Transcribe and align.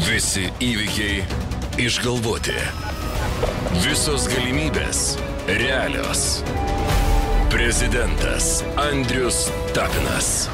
Visi 0.00 0.46
įvykiai 0.64 1.20
išgalvoti. 1.82 2.54
Visos 3.84 4.24
galimybės 4.32 5.18
realios. 5.60 6.22
Prezidentas 7.52 8.62
Andrius 8.80 9.42
Tapinas. 9.76 10.48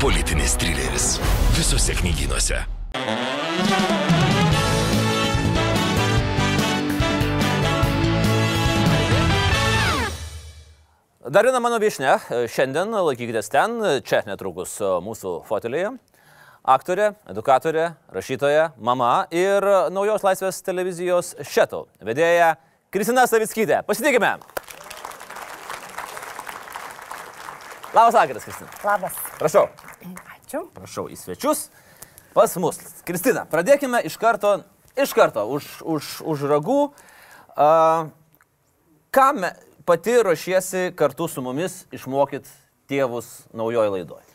Politinis 0.00 0.56
trileris. 0.56 1.10
Visose 1.58 1.98
knygynuose. 2.00 2.62
Dar 11.26 11.44
viena 11.44 11.60
mano 11.60 11.76
viešne, 11.82 12.16
šiandien 12.48 12.96
laikykitės 13.04 13.52
ten, 13.52 13.80
čia 14.06 14.24
netrukus 14.24 14.78
mūsų 14.80 15.42
fotelėje. 15.44 15.98
Aktorė, 16.66 17.12
edukatorė, 17.30 17.92
rašytoja, 18.10 18.72
mama 18.82 19.28
ir 19.30 19.62
naujos 19.94 20.24
laisvės 20.26 20.56
televizijos 20.66 21.28
šetų 21.46 21.84
vedėja 22.02 22.56
Kristina 22.90 23.22
Savickytė. 23.30 23.84
Pasitikime. 23.86 24.32
Labas 27.94 28.18
vakaras, 28.18 28.48
Kristina. 28.48 28.74
Labas. 28.82 29.22
Prašau. 29.38 29.68
Ačiū. 30.34 30.66
Prašau 30.74 31.06
į 31.06 31.20
svečius. 31.22 31.68
Pas 32.34 32.58
mus. 32.58 32.82
Kristina, 33.06 33.46
pradėkime 33.46 34.02
iš 34.10 34.18
karto, 34.18 34.56
iš 34.98 35.14
karto, 35.14 35.46
už, 35.46 35.70
už, 35.86 36.12
už 36.26 36.46
ragų. 36.50 36.80
Uh, 37.54 38.10
ką 39.14 39.32
me, 39.38 39.54
pati 39.86 40.18
ruošiesi 40.18 40.88
kartu 40.98 41.30
su 41.30 41.46
mumis 41.46 41.84
išmokyt 41.94 42.50
tėvus 42.90 43.46
naujoje 43.54 44.00
laidoje? 44.00 44.25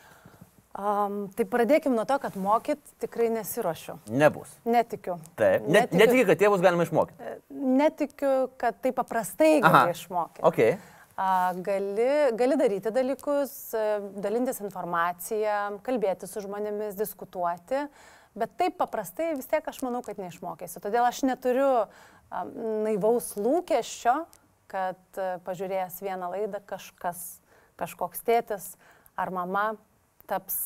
Um, 0.72 1.26
tai 1.36 1.44
pradėkim 1.44 1.92
nuo 1.92 2.06
to, 2.08 2.16
kad 2.22 2.36
mokyt 2.40 2.80
tikrai 3.02 3.26
nesiuošiu. 3.34 3.98
Nebus. 4.08 4.48
Netikiu. 4.64 5.18
Taip. 5.36 5.66
Net, 5.68 5.90
Netikiu, 5.92 5.98
netiki, 6.00 6.22
kad 6.30 6.40
tėvus 6.40 6.62
galima 6.64 6.86
išmokyti. 6.86 7.34
netikiu, 7.52 8.30
kad 8.56 8.78
tai 8.80 8.92
paprastai 8.96 9.50
gali 9.60 9.92
išmokyti. 9.92 10.44
Okay. 10.48 10.78
A, 11.20 11.52
gali, 11.60 12.08
gali 12.40 12.56
daryti 12.56 12.88
dalykus, 12.88 13.52
e, 13.76 13.84
dalintis 14.24 14.62
informaciją, 14.64 15.82
kalbėti 15.84 16.24
su 16.30 16.40
žmonėmis, 16.40 16.96
diskutuoti, 16.96 17.84
bet 18.32 18.56
taip 18.56 18.80
paprastai 18.80 19.34
vis 19.36 19.50
tiek 19.52 19.68
aš 19.68 19.82
manau, 19.84 20.00
kad 20.00 20.16
neišmokysiu. 20.16 20.80
Todėl 20.80 21.04
aš 21.04 21.20
neturiu 21.28 21.68
a, 21.84 22.46
naivaus 22.88 23.34
lūkesčio, 23.36 24.22
kad 24.72 25.20
a, 25.20 25.36
pažiūrėjęs 25.44 26.00
vieną 26.00 26.32
laidą 26.32 26.64
kažkas, 26.64 27.42
kažkoks 27.76 28.24
tėtis 28.24 28.72
ar 29.20 29.28
mama 29.36 29.74
taps, 30.32 30.58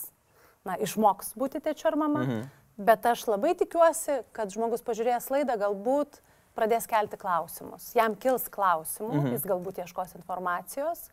na, 0.67 0.79
išmoks 0.83 1.35
būti 1.39 1.63
tėčiu 1.65 1.91
ar 1.93 1.99
mama. 2.07 2.23
Mhm. 2.25 2.47
Bet 2.87 3.07
aš 3.09 3.25
labai 3.31 3.55
tikiuosi, 3.57 4.21
kad 4.37 4.53
žmogus 4.53 4.85
pažiūrėjęs 4.85 5.31
laidą 5.33 5.57
galbūt 5.63 6.21
pradės 6.57 6.89
kelti 6.89 7.17
klausimus. 7.21 7.89
Jam 7.97 8.17
kils 8.21 8.51
klausimų, 8.53 9.13
mhm. 9.15 9.33
jis 9.37 9.49
galbūt 9.49 9.81
ieškos 9.85 10.17
informacijos, 10.19 11.07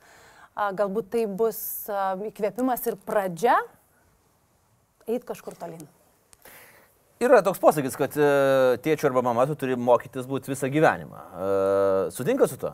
galbūt 0.53 1.09
tai 1.15 1.23
bus 1.27 1.59
įkvėpimas 2.29 2.83
ir 2.91 2.99
pradžia 3.07 3.57
eiti 5.07 5.25
kažkur 5.27 5.55
tolyn. 5.59 5.83
Yra 7.23 7.39
toks 7.45 7.61
posakis, 7.61 7.95
kad 7.95 8.15
e, 8.19 8.29
tėčio 8.83 9.07
arba 9.07 9.21
mama 9.23 9.45
tu 9.47 9.55
turi 9.59 9.77
mokytis 9.79 10.25
būti 10.27 10.51
visą 10.51 10.67
gyvenimą. 10.71 11.19
E, 11.21 11.51
Sutinka 12.11 12.49
su 12.51 12.57
to? 12.59 12.73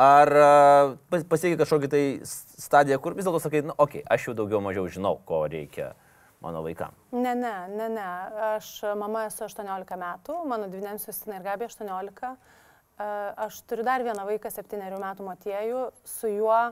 Ar 0.00 0.32
e, 0.32 1.22
pasiekia 1.28 1.58
kažkokį 1.60 1.90
tai 1.92 2.04
stadiją, 2.24 3.00
kur 3.04 3.16
vis 3.18 3.26
dėlto 3.26 3.42
sakai, 3.42 3.64
na, 3.68 3.74
okei, 3.76 4.00
okay, 4.00 4.06
aš 4.08 4.30
jau 4.30 4.36
daugiau 4.38 4.62
mažiau 4.64 4.88
žinau, 4.88 5.18
ko 5.28 5.42
reikia 5.50 5.92
mano 6.40 6.62
vaikams. 6.64 6.96
Ne, 7.12 7.34
ne, 7.36 7.54
ne, 7.68 7.88
ne. 7.98 8.06
Aš 8.54 8.72
mama 8.96 9.26
esu 9.28 9.44
18 9.44 9.98
metų, 10.00 10.38
mano 10.48 10.70
dvynėms 10.72 11.04
Justina 11.10 11.36
ir 11.36 11.44
Gabė 11.44 11.68
18. 11.68 12.30
E, 12.30 13.10
Aš 13.46 13.60
turiu 13.68 13.84
dar 13.84 14.04
vieną 14.06 14.24
vaiką, 14.28 14.52
7 14.52 14.96
metų 15.00 15.26
motiejų, 15.26 15.90
su 16.08 16.32
juo 16.32 16.62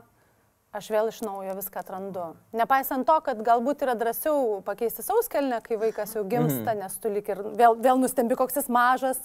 aš 0.75 0.89
vėl 0.93 1.09
iš 1.09 1.21
naujo 1.25 1.55
viską 1.57 1.81
atrandu. 1.81 2.25
Nepaisant 2.53 3.07
to, 3.07 3.15
kad 3.25 3.39
galbūt 3.45 3.85
yra 3.85 3.95
drąsiau 3.97 4.59
pakeisti 4.65 5.05
sauskelnę, 5.05 5.61
kai 5.65 5.79
vaikas 5.81 6.13
jau 6.17 6.25
gimsta, 6.29 6.75
mm. 6.75 6.83
nes 6.83 6.97
tu 7.01 7.13
lik 7.13 7.31
ir 7.33 7.41
vėl, 7.57 7.77
vėl 7.81 8.01
nustembi, 8.01 8.37
koks 8.37 8.59
jis 8.61 8.69
mažas, 8.73 9.21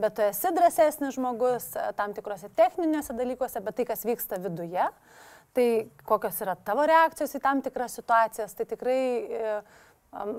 bet 0.00 0.16
tu 0.16 0.24
esi 0.24 0.52
drąsesnis 0.54 1.16
žmogus 1.16 1.72
e, 1.76 1.86
tam 1.98 2.14
tikrose 2.16 2.50
techniniuose 2.56 3.16
dalykuose, 3.18 3.62
bet 3.64 3.80
tai, 3.80 3.88
kas 3.92 4.04
vyksta 4.08 4.40
viduje, 4.42 4.88
tai 5.56 5.68
kokios 6.08 6.40
yra 6.44 6.56
tavo 6.56 6.86
reakcijos 6.88 7.36
į 7.36 7.42
tam 7.44 7.62
tikras 7.64 7.98
situacijas, 8.00 8.54
tai 8.56 8.68
tikrai 8.68 9.00
e, 9.22 9.56
am, 10.12 10.36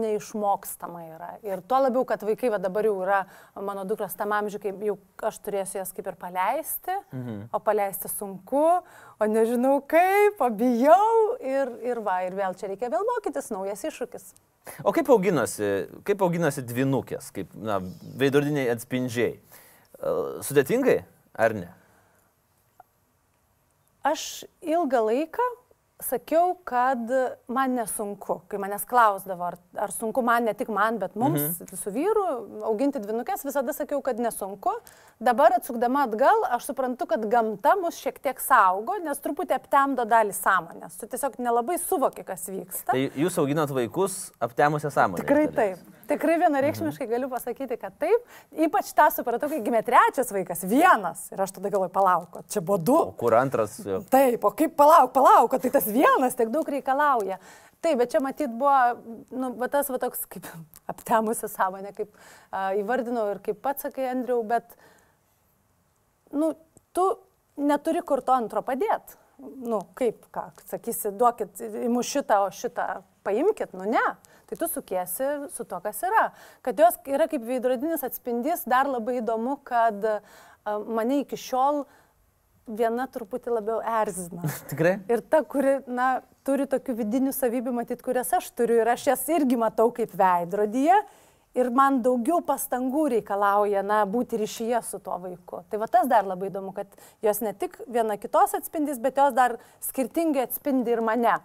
neišmokstama 0.00 1.02
yra. 1.14 1.30
Ir 1.46 1.62
tuo 1.68 1.80
labiau, 1.84 2.04
kad 2.08 2.22
vaikai 2.26 2.50
va, 2.52 2.58
dabar 2.62 2.86
jau 2.86 2.94
yra 3.04 3.20
mano 3.62 3.84
dukros 3.88 4.16
tam 4.18 4.32
amžiui, 4.36 4.62
kai 4.62 4.72
jau 4.88 4.96
aš 5.28 5.38
turėsiu 5.44 5.80
jas 5.80 5.92
kaip 5.94 6.08
ir 6.10 6.18
paleisti, 6.20 6.96
mhm. 7.12 7.44
o 7.54 7.60
paleisti 7.62 8.10
sunku, 8.12 8.64
o 9.18 9.30
nežinau 9.30 9.78
kaip, 9.90 10.40
o 10.40 10.50
bijau 10.50 11.36
ir, 11.42 11.76
ir 11.86 12.02
va, 12.04 12.22
ir 12.26 12.36
vėl 12.38 12.58
čia 12.58 12.72
reikia 12.72 12.92
vėl 12.92 13.06
mokytis, 13.14 13.52
naujas 13.54 13.86
iššūkis. 13.90 14.32
O 14.84 14.92
kaip 14.96 15.10
auginasi, 15.12 15.70
kaip 16.08 16.22
auginasi 16.24 16.64
dvinukės, 16.64 17.30
kaip 17.36 17.52
na, 17.56 17.80
veidrodiniai 18.20 18.70
atspindžiai? 18.72 19.34
E, 19.36 20.14
Sudėtingai 20.46 21.02
ar 21.36 21.56
ne? 21.56 21.68
Aš 24.04 24.44
ilgą 24.64 25.04
laiką 25.06 25.44
sakiau, 26.04 26.54
kad 26.68 27.10
man 27.48 27.76
nesunku, 27.78 28.40
kai 28.50 28.60
manęs 28.62 28.84
klausdavo, 28.88 29.46
ar, 29.48 29.56
ar 29.86 29.94
sunku 29.94 30.22
man, 30.24 30.46
ne 30.48 30.54
tik 30.56 30.70
man, 30.72 30.98
bet 31.02 31.16
mums 31.18 31.60
mhm. 31.62 31.80
su 31.80 31.92
vyru 31.94 32.24
auginti 32.68 33.02
dvinukės, 33.02 33.44
visada 33.46 33.74
sakiau, 33.76 34.02
kad 34.04 34.20
nesunku. 34.22 34.76
Dabar 35.24 35.54
atsukdama 35.56 36.04
atgal, 36.08 36.44
aš 36.56 36.70
suprantu, 36.72 37.08
kad 37.10 37.24
gamta 37.30 37.76
mus 37.80 37.98
šiek 38.02 38.18
tiek 38.22 38.40
saugo, 38.42 38.98
nes 39.04 39.20
truputį 39.24 39.56
aptemdo 39.56 40.06
dalį 40.08 40.34
sąmonės. 40.36 40.98
Tu 41.00 41.08
tiesiog 41.10 41.38
nelabai 41.42 41.78
suvoki, 41.82 42.26
kas 42.26 42.48
vyksta. 42.50 42.92
Tai 42.92 43.02
jūs 43.24 43.38
auginat 43.42 43.72
vaikus 43.74 44.28
aptemusią 44.44 44.92
sąmonę. 44.94 45.24
Tikrai 45.24 45.48
taip. 45.54 45.90
Tikrai 46.04 46.34
vienareikšmiškai 46.42 47.06
galiu 47.08 47.30
pasakyti, 47.32 47.78
kad 47.80 47.94
taip. 48.00 48.26
Ypač 48.66 48.90
tą 48.96 49.06
supratau, 49.14 49.48
kai 49.48 49.62
gimė 49.64 49.80
trečias 49.86 50.28
vaikas, 50.34 50.66
vienas. 50.68 51.22
Ir 51.32 51.40
aš 51.40 51.54
tada 51.56 51.70
galvoju, 51.72 51.92
palauk, 51.94 52.42
čia 52.52 52.60
buvo 52.60 52.76
du. 52.76 52.96
O 53.06 53.14
kur 53.16 53.38
antras? 53.38 53.78
jo. 53.86 54.02
Taip, 54.12 54.44
o 54.44 54.52
kaip 54.56 54.74
palauk, 54.76 55.14
palauk, 55.14 55.56
tai 55.62 55.70
tas 55.72 55.86
vienas 55.94 56.36
tiek 56.38 56.50
daug 56.52 56.68
reikalauja. 56.68 57.38
Taip, 57.84 57.98
bet 58.00 58.14
čia 58.14 58.20
matyt 58.24 58.52
buvo, 58.56 59.16
nu, 59.36 59.50
va 59.60 59.68
tas 59.72 59.90
va 59.92 59.98
toks 60.00 60.24
kaip 60.32 60.46
aptemusi 60.92 61.50
sąmonė, 61.52 61.92
kaip 61.96 62.14
a, 62.14 62.70
įvardinau 62.80 63.26
ir 63.34 63.42
kaip 63.44 63.60
pats 63.64 63.84
sakai, 63.84 64.06
Andriau, 64.12 64.40
bet, 64.48 64.76
nu, 66.32 66.54
tu 66.96 67.04
neturi 67.60 68.00
kur 68.06 68.24
to 68.24 68.34
antro 68.36 68.64
padėti. 68.64 69.20
Nu, 69.44 69.80
kaip, 69.98 70.22
ką, 70.32 70.46
sakysi, 70.70 71.10
duokit, 71.18 71.58
imu 71.84 72.04
šitą, 72.06 72.38
o 72.46 72.52
šitą 72.54 73.02
paimkit, 73.26 73.74
nu 73.76 73.88
ne. 73.90 74.04
Tai 74.48 74.58
tu 74.60 74.68
sukiesi 74.70 75.26
su 75.52 75.66
to, 75.68 75.80
kas 75.84 76.00
yra. 76.06 76.28
Kad 76.64 76.80
jos 76.80 76.96
yra 77.10 77.26
kaip 77.28 77.44
veidrodinis 77.44 78.04
atspindys, 78.06 78.62
dar 78.70 78.88
labai 78.88 79.18
įdomu, 79.20 79.58
kad 79.66 80.06
a, 80.08 80.20
mane 80.86 81.20
iki 81.24 81.36
šiol 81.40 81.82
viena 82.66 83.06
truputį 83.10 83.52
labiau 83.58 83.80
erzina. 84.02 84.46
Tikrai? 84.70 84.96
Ir 85.10 85.22
ta, 85.28 85.42
kuri, 85.46 85.78
na, 85.86 86.08
turi 86.46 86.66
tokių 86.70 86.96
vidinių 87.02 87.34
savybių, 87.36 87.74
matyt, 87.80 88.02
kurias 88.04 88.32
aš 88.36 88.50
turiu 88.56 88.80
ir 88.82 88.90
aš 88.94 89.10
jas 89.12 89.28
irgi 89.32 89.58
matau 89.60 89.90
kaip 89.94 90.14
veidrodyje. 90.18 91.02
Ir 91.54 91.68
man 91.70 92.00
daugiau 92.02 92.40
pastangų 92.42 93.04
reikalauja, 93.12 93.84
na, 93.86 94.00
būti 94.10 94.40
ryšyje 94.40 94.80
su 94.82 94.98
tuo 94.98 95.20
vaiku. 95.22 95.62
Tai 95.70 95.78
va 95.78 95.86
tas 95.86 96.08
dar 96.10 96.26
labai 96.26 96.48
įdomu, 96.50 96.72
kad 96.74 96.90
jos 97.22 97.38
ne 97.46 97.52
tik 97.54 97.76
viena 97.86 98.16
kitos 98.18 98.56
atspindys, 98.58 98.98
bet 98.98 99.20
jos 99.22 99.36
dar 99.36 99.60
skirtingai 99.86 100.48
atspindi 100.48 100.96
ir 100.96 101.04
mane. 101.04 101.36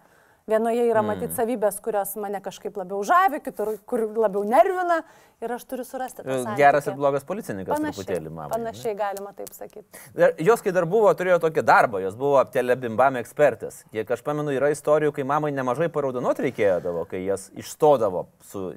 Vienoje 0.50 0.82
yra 0.88 1.02
matyti 1.06 1.36
savybės, 1.36 1.78
kurios 1.84 2.16
mane 2.18 2.40
kažkaip 2.42 2.74
labiau 2.80 3.04
žavi, 3.06 3.38
kitur 3.44 3.76
kur 3.86 4.08
labiau 4.16 4.42
nervina 4.48 5.04
ir 5.40 5.54
aš 5.54 5.64
turiu 5.68 5.84
surasti 5.88 6.22
tą 6.22 6.28
santykį. 6.28 6.56
Geras 6.60 6.88
ir 6.90 6.96
blogas 6.98 7.26
policininkas 7.28 7.74
Panašiai, 7.74 7.96
truputėlį, 7.96 8.32
man. 8.36 8.52
panašiai 8.52 8.94
galima 8.98 9.32
taip 9.36 9.52
sakyti. 9.56 10.00
Jos, 10.44 10.62
kai 10.64 10.74
dar 10.76 10.86
buvo, 10.90 11.10
turėjo 11.16 11.40
tokį 11.44 11.64
darbą, 11.66 12.02
jos 12.04 12.16
buvo 12.20 12.42
telebimbam 12.52 13.18
ekspertės. 13.20 13.82
Kiek 13.94 14.10
aš 14.16 14.24
pamenu, 14.26 14.52
yra 14.56 14.72
istorijų, 14.74 15.14
kai 15.16 15.26
mamai 15.28 15.52
nemažai 15.56 15.90
paraudonot 15.92 16.40
reikėjo, 16.44 17.04
kai 17.10 17.24
jas 17.24 17.48
išstodavo 17.58 18.26
su 18.50 18.68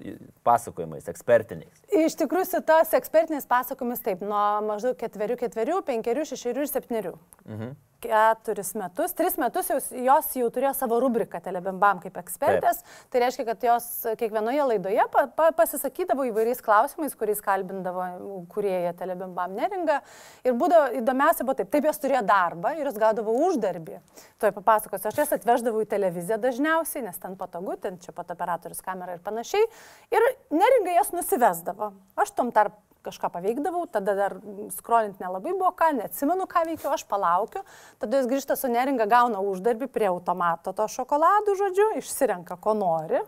pasakojimais, 0.47 1.09
ekspertiniais. 1.11 1.85
Iš 2.03 2.19
tikrųjų, 2.23 2.49
su 2.49 2.61
tos 2.65 2.93
ekspertinės 2.97 3.49
pasakomis 3.49 4.03
taip, 4.05 4.23
nuo 4.25 4.43
maždaug 4.67 4.97
ketverių, 4.99 5.39
ketverių, 5.45 5.81
penkerių, 5.87 6.27
šešerių 6.31 6.63
ir 6.63 6.71
septynerių. 6.71 7.17
Mhm. 7.47 7.73
keturis 8.03 8.73
metus, 8.75 9.13
tris 9.15 9.37
metus 9.39 9.69
jos, 9.71 9.85
jos 9.95 10.31
jau 10.35 10.49
turėjo 10.53 10.73
savo 10.75 10.99
rubriką 11.03 11.39
Telebimbam 11.43 12.01
kaip 12.03 12.17
ekspertės. 12.19 12.81
Taip. 12.83 13.05
Tai 13.13 13.21
reiškia, 13.23 13.45
kad 13.47 13.63
jos 13.67 13.87
kiekvienoje 14.19 14.65
laidoje 14.73 15.05
pa, 15.13 15.25
pa, 15.37 15.49
pasisakydavo 15.55 16.27
įvairiais 16.53 16.61
klausimais, 16.61 17.15
kuriais 17.15 17.41
kalbindavo 17.41 18.45
kurieje 18.49 18.93
Telebimbam 18.97 19.53
neringa. 19.55 20.01
Ir 20.43 20.53
būdavo 20.53 20.93
įdomiausia 20.99 21.43
buvo 21.43 21.55
taip, 21.57 21.71
taip 21.71 21.85
jos 21.85 21.99
turėjo 21.99 22.23
darbą 22.25 22.75
ir 22.77 22.85
jos 22.85 22.97
gaudavo 22.97 23.33
uždarbį. 23.47 23.99
Tuoj 24.39 24.53
papasakosiu, 24.53 25.09
aš 25.09 25.17
jas 25.23 25.33
atveždavau 25.33 25.83
į 25.83 25.89
televiziją 25.89 26.37
dažniausiai, 26.37 27.03
nes 27.07 27.17
ten 27.17 27.35
patogu, 27.35 27.75
ten 27.77 27.97
čia 27.99 28.13
pat 28.13 28.31
operatorius 28.31 28.81
kamera 28.81 29.15
ir 29.15 29.23
panašiai. 29.23 29.65
Ir 30.11 30.21
neringa 30.51 30.97
jas 30.99 31.13
nusivesdavo. 31.13 31.93
Aš 32.15 32.33
tom 32.37 32.51
tarp 32.51 32.77
kažką 33.03 33.33
paveikdavau, 33.33 33.83
tada 33.91 34.13
dar 34.15 34.37
skrolint 34.71 35.19
nelabai 35.19 35.51
buvo 35.51 35.73
ką, 35.75 35.89
neatsimenu, 35.97 36.45
ką 36.47 36.61
veikiu, 36.69 36.87
aš 36.93 37.03
palaukiu, 37.09 37.59
tada 37.99 38.21
jis 38.21 38.29
grįžta 38.31 38.55
su 38.55 38.69
neringa, 38.71 39.09
gauna 39.11 39.41
uždarbį 39.43 39.89
prie 39.91 40.07
automato 40.07 40.71
to 40.71 40.87
šokoladų, 40.87 41.57
žodžiu, 41.59 41.89
išsirenka, 41.99 42.55
ko 42.63 42.77
nori. 42.79 43.19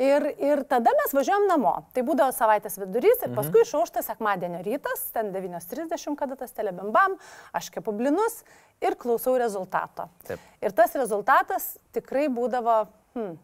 Ir, 0.00 0.24
ir 0.40 0.62
tada 0.64 0.94
mes 0.96 1.12
važiuojam 1.12 1.44
namo. 1.50 1.74
Tai 1.92 2.04
būdavo 2.08 2.32
savaitės 2.32 2.78
vidurys 2.80 3.20
ir 3.20 3.28
mhm. 3.28 3.36
paskui 3.36 3.64
išaušta 3.66 4.04
sekmadienio 4.06 4.62
rytas, 4.64 5.10
ten 5.12 5.28
9.30, 5.34 6.16
kada 6.16 6.38
tas 6.40 6.56
telebimbam, 6.56 7.18
aš 7.56 7.68
kepu 7.74 7.92
blinus 7.98 8.40
ir 8.80 8.96
klausau 9.00 9.36
rezultato. 9.40 10.08
Taip. 10.28 10.40
Ir 10.64 10.72
tas 10.76 10.96
rezultatas 10.96 11.74
tikrai 11.92 12.30
būdavo, 12.32 12.82
hmm, 13.18 13.38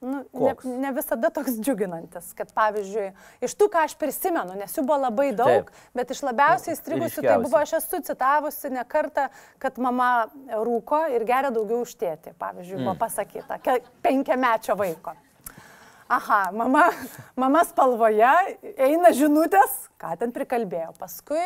Nu, 0.00 0.24
ne, 0.32 0.54
ne 0.78 0.92
visada 0.94 1.26
toks 1.34 1.56
džiuginantis, 1.58 2.28
kad 2.38 2.52
pavyzdžiui, 2.54 3.08
iš 3.42 3.54
tų, 3.58 3.66
ką 3.72 3.80
aš 3.88 3.96
prisimenu, 3.98 4.54
nes 4.54 4.76
jų 4.76 4.84
buvo 4.86 5.00
labai 5.02 5.32
daug, 5.34 5.72
Taip. 5.72 5.88
bet 5.98 6.12
iš 6.14 6.20
labiausiai 6.22 6.76
įstrigusių, 6.76 7.24
tai 7.26 7.34
buvo, 7.42 7.58
aš 7.58 7.80
esu 7.80 7.98
citavusi 8.06 8.70
ne 8.70 8.84
kartą, 8.86 9.26
kad 9.58 9.80
mama 9.82 10.28
rūko 10.54 11.02
ir 11.16 11.26
geria 11.26 11.50
daugiau 11.50 11.82
užtėti, 11.82 12.30
pavyzdžiui, 12.38 12.78
buvo 12.78 12.94
mm. 12.94 13.00
pasakyta, 13.02 13.58
penkiamečio 14.06 14.78
vaiko. 14.78 15.18
Aha, 16.08 16.40
mama, 16.56 16.86
mama 17.36 17.60
spalvoje, 17.68 18.30
eina 18.80 19.12
žinutės, 19.12 19.74
ką 20.00 20.14
ten 20.20 20.32
prikalbėjo. 20.32 20.94
Paskui 20.96 21.42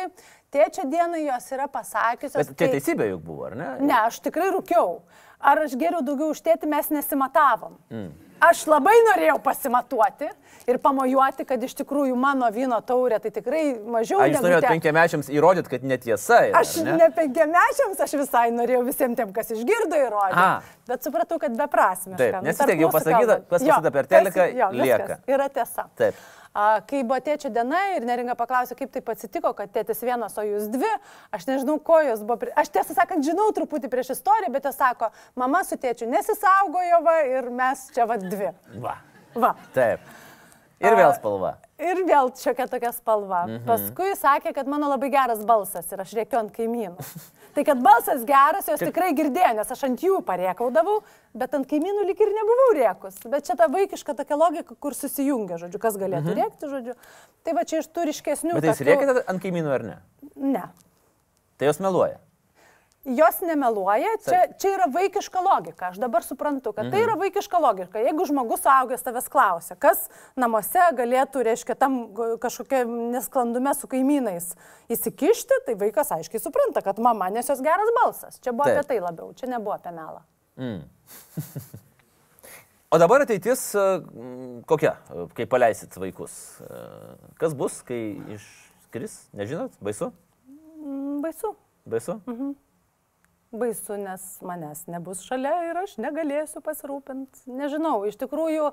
tėčio 0.55 0.85
dienai 0.87 1.25
jos 1.25 1.49
yra 1.51 1.67
pasakiusios. 1.71 2.53
Bet 2.53 2.59
tai 2.59 2.69
teisybė 2.77 3.09
juk 3.11 3.25
buvo, 3.27 3.49
ar 3.49 3.57
ne? 3.59 3.71
Ne, 3.83 3.97
aš 4.05 4.21
tikrai 4.23 4.53
rūkiau. 4.55 5.01
Ar 5.43 5.65
aš 5.65 5.75
geriau 5.75 5.99
daugiau 6.05 6.31
užtėti, 6.31 6.69
mes 6.71 6.87
nesimatavom. 6.95 7.75
Mm 7.91 8.22
aš 8.49 8.65
labai 8.71 8.95
norėjau 9.09 9.37
pasimatuoti 9.43 10.29
ir 10.69 10.79
pamojuoti, 10.83 11.45
kad 11.47 11.63
iš 11.63 11.75
tikrųjų 11.81 12.15
mano 12.19 12.47
vyno 12.53 12.79
taurė 12.85 13.19
tai 13.23 13.31
tikrai 13.35 13.63
mažiau. 13.79 14.21
Ar 14.23 14.31
jūs 14.31 14.43
norėjote 14.43 14.71
penkiamečiams 14.71 15.31
įrodyti, 15.33 15.71
kad 15.73 15.87
netiesa? 15.87 16.39
Yra, 16.49 16.61
aš 16.61 16.75
ne, 16.85 16.95
ne 17.01 17.09
penkiamečiams, 17.15 18.03
aš 18.05 18.15
visai 18.21 18.45
norėjau 18.55 18.83
visiems 18.87 19.19
tiem, 19.19 19.33
kas 19.35 19.51
išgirdo 19.55 19.99
įrodyti. 20.05 20.77
Bet 20.89 21.09
supratau, 21.09 21.39
kad 21.41 21.57
beprasmiška. 21.57 22.21
Taip, 22.21 22.39
nes 22.45 22.55
vis 22.55 22.71
tiek 22.71 22.85
jau 22.85 22.93
pasakyta, 22.93 23.41
kas 23.43 23.59
pasakyta 23.59 23.93
per 23.97 24.09
teleką, 24.15 24.47
lieka. 24.79 25.19
Yra 25.31 25.49
tiesa. 25.51 25.89
Taip. 25.99 26.23
Kai 26.53 27.01
buvo 27.01 27.17
tėčio 27.25 27.49
diena 27.53 27.79
ir 27.95 28.05
neringa 28.05 28.35
paklausė, 28.37 28.77
kaip 28.77 28.91
taip 28.93 29.07
atsitiko, 29.09 29.55
kad 29.57 29.71
tėtis 29.73 30.03
vienas, 30.05 30.37
o 30.37 30.45
jūs 30.45 30.67
dvi, 30.73 30.91
aš 31.33 31.47
nežinau, 31.49 31.79
ko 31.81 31.97
jos 32.05 32.21
buvo. 32.21 32.51
Aš 32.59 32.69
tiesą 32.75 32.93
sakant, 32.93 33.25
žinau 33.25 33.49
truputį 33.57 33.89
prieš 33.89 34.13
istoriją, 34.17 34.51
bet 34.53 34.69
jos 34.69 34.77
sako, 34.77 35.09
mama 35.39 35.63
su 35.65 35.79
tėčiu 35.81 36.11
nesisaugojo 36.13 37.01
va 37.07 37.17
ir 37.25 37.49
mes 37.49 37.87
čia 37.95 38.05
va 38.09 38.21
dvi. 38.21 38.53
Va. 38.85 38.99
Va. 39.33 39.55
Taip. 39.73 40.05
Ir 40.83 40.99
vėl 40.99 41.15
spalva. 41.17 41.55
Ir 41.81 42.03
vėl 42.05 42.29
šiokia 42.37 42.67
tokia 42.69 42.91
spalva. 42.93 43.43
Mhm. 43.47 43.63
Paskui 43.65 44.11
sakė, 44.17 44.51
kad 44.53 44.69
mano 44.69 44.91
labai 44.91 45.09
geras 45.13 45.41
balsas 45.47 45.87
ir 45.89 46.03
aš 46.03 46.11
rėkiu 46.19 46.37
ant 46.43 46.51
kaimynų. 46.53 47.07
Tai 47.53 47.63
kad 47.65 47.81
balsas 47.85 48.23
geras, 48.25 48.65
jos 48.69 48.81
tikrai 48.81 49.11
girdėjo, 49.17 49.51
nes 49.57 49.71
aš 49.73 49.83
ant 49.85 50.01
jų 50.01 50.19
parėkaudavau, 50.25 50.99
bet 51.37 51.53
ant 51.57 51.67
kaimynų 51.69 52.05
lik 52.07 52.21
ir 52.25 52.33
nebuvau 52.33 52.67
rėkus. 52.77 53.19
Bet 53.29 53.49
čia 53.49 53.57
ta 53.59 53.67
vaikiška 53.73 54.15
tokia 54.17 54.37
logika, 54.37 54.77
kur 54.81 54.97
susijungia, 54.97 55.57
žodžiu, 55.61 55.81
kas 55.81 55.97
galėtų 56.01 56.29
mhm. 56.29 56.39
rėkti, 56.41 56.69
žodžiu. 56.71 56.97
Tai 57.45 57.57
va 57.57 57.65
čia 57.69 57.81
iš 57.81 57.89
turiškesnių. 57.93 58.57
Bet 58.57 58.65
tai 58.65 58.73
jūs 58.73 58.81
tokių... 58.81 58.91
rėkite 58.91 59.25
ant 59.33 59.45
kaimynų 59.45 59.73
ar 59.73 59.87
ne? 59.89 59.97
Ne. 60.33 60.67
Tai 61.57 61.69
jos 61.69 61.81
meluoja 61.83 62.21
jos 63.05 63.41
nemeluoja, 63.41 64.15
čia, 64.23 64.39
čia 64.59 64.69
yra 64.77 64.87
vaikiška 64.91 65.41
logika. 65.43 65.89
Aš 65.91 65.99
dabar 65.99 66.23
suprantu, 66.23 66.71
kad 66.71 66.87
tai 66.87 66.87
mhm. 66.87 66.93
tai 66.95 67.01
yra 67.03 67.15
vaikiška 67.19 67.59
logika. 67.59 67.99
Jeigu 67.99 68.25
žmogus 68.29 68.63
suaugęs 68.63 69.03
tavęs 69.03 69.27
klausia, 69.31 69.75
kas 69.79 70.07
namuose 70.39 70.85
galėtų, 70.95 71.43
reiškia, 71.49 71.75
tam 71.79 71.99
kažkokia 72.41 72.83
nesklandume 72.87 73.75
su 73.75 73.89
kaimynais 73.91 74.53
įsikišti, 74.93 75.63
tai 75.67 75.77
vaikas 75.79 76.13
aiškiai 76.15 76.43
supranta, 76.43 76.83
kad 76.85 77.01
mama, 77.03 77.29
nes 77.33 77.51
jos 77.51 77.63
geras 77.63 77.91
balsas. 77.99 78.39
Čia 78.39 78.55
buvo 78.55 78.69
Taip. 78.71 78.79
apie 78.79 78.93
tai 78.93 78.99
labiau, 79.03 79.33
čia 79.35 79.51
nebuvo 79.51 79.75
apie 79.75 79.91
melą. 79.95 80.23
Mm. 80.55 80.83
o 82.93 83.03
dabar 83.03 83.27
ateitis 83.27 83.71
kokia, 84.69 84.95
kai 85.35 85.49
paleisit 85.49 85.99
vaikus? 85.99 86.39
Kas 87.41 87.55
bus, 87.57 87.81
kai 87.83 88.03
išskris? 88.37 89.25
Nežinot, 89.35 89.75
baisu? 89.83 90.13
Mm, 90.79 91.19
baisu. 91.25 91.57
Baisu? 91.83 92.21
Mhm 92.23 92.53
baisu, 93.57 93.97
nes 94.01 94.25
manęs 94.45 94.85
nebus 94.91 95.23
šalia 95.27 95.53
ir 95.69 95.79
aš 95.83 95.95
negalėsiu 96.01 96.61
pasirūpinti. 96.65 97.45
Nežinau, 97.53 98.01
iš 98.09 98.17
tikrųjų 98.21 98.71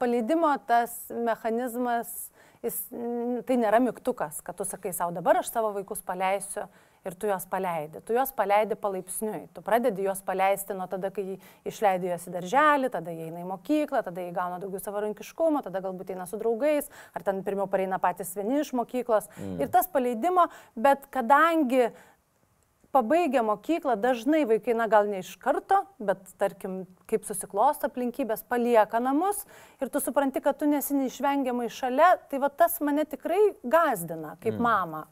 paleidimo 0.00 0.52
tas 0.68 0.94
mechanizmas, 1.10 2.12
jis, 2.64 2.80
tai 3.46 3.60
nėra 3.60 3.82
mygtukas, 3.82 4.42
kad 4.46 4.58
tu 4.58 4.66
sakai 4.68 4.94
savo, 4.96 5.14
dabar 5.16 5.42
aš 5.42 5.52
savo 5.52 5.74
vaikus 5.76 6.04
paleisiu 6.06 6.66
ir 7.06 7.14
tu 7.14 7.28
juos 7.30 7.46
paleidi. 7.46 8.00
Tu 8.02 8.16
juos 8.16 8.32
paleidi 8.34 8.76
palaipsniui. 8.78 9.46
Tu 9.54 9.62
pradedi 9.62 10.06
juos 10.06 10.22
paleisti 10.26 10.74
nuo 10.74 10.88
tada, 10.90 11.12
kai 11.14 11.36
išleidi 11.68 12.10
juos 12.10 12.26
į 12.26 12.34
darželį, 12.34 12.90
tada 12.96 13.14
jie 13.14 13.28
eina 13.28 13.44
į 13.44 13.46
mokyklą, 13.50 14.02
tada 14.06 14.24
jie 14.24 14.32
gauna 14.34 14.58
daugiau 14.62 14.82
savarankiškumo, 14.82 15.62
tada 15.66 15.82
galbūt 15.84 16.10
eina 16.14 16.26
su 16.26 16.40
draugais, 16.40 16.90
ar 17.14 17.26
ten 17.26 17.44
pirmiau 17.46 17.68
pareina 17.70 18.00
patys 18.02 18.34
vieni 18.38 18.60
iš 18.64 18.74
mokyklos. 18.76 19.30
Mm. 19.38 19.62
Ir 19.62 19.72
tas 19.72 19.90
paleidimo, 19.92 20.48
bet 20.74 21.06
kadangi 21.14 21.92
pabaigę 22.96 23.42
mokyklą 23.44 23.96
dažnai 24.00 24.44
vaikai, 24.48 24.74
na 24.78 24.86
gal 24.88 25.08
ne 25.10 25.20
iš 25.20 25.34
karto, 25.42 25.82
bet 26.00 26.22
tarkim, 26.40 26.84
kaip 27.10 27.26
susiklosto 27.28 27.90
aplinkybės, 27.90 28.46
palieka 28.48 29.02
namus 29.04 29.44
ir 29.82 29.92
tu 29.92 30.00
supranti, 30.00 30.40
kad 30.44 30.56
tu 30.60 30.68
nesi 30.70 30.96
neišvengiamai 30.96 31.68
šalia, 31.72 32.14
tai 32.30 32.40
va 32.40 32.48
tas 32.48 32.80
mane 32.80 33.04
tikrai 33.04 33.42
gazdina 33.62 34.38
kaip 34.40 34.56
mm. 34.56 34.64
mama. 34.64 35.04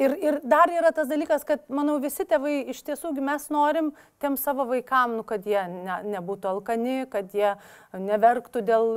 Ir, 0.00 0.16
ir 0.18 0.40
dar 0.42 0.70
yra 0.74 0.90
tas 0.90 1.06
dalykas, 1.06 1.44
kad, 1.46 1.62
manau, 1.70 2.00
visi 2.02 2.24
tėvai 2.26 2.64
iš 2.72 2.80
tiesų 2.86 3.12
mes 3.22 3.44
norim 3.54 3.92
tiem 4.22 4.34
savo 4.40 4.66
vaikam, 4.66 5.20
nu, 5.20 5.26
kad 5.28 5.46
jie 5.46 5.60
ne, 5.70 6.00
nebūtų 6.16 6.50
alkani, 6.50 6.96
kad 7.10 7.30
jie 7.36 7.52
neverktų 7.94 8.64
dėl 8.66 8.88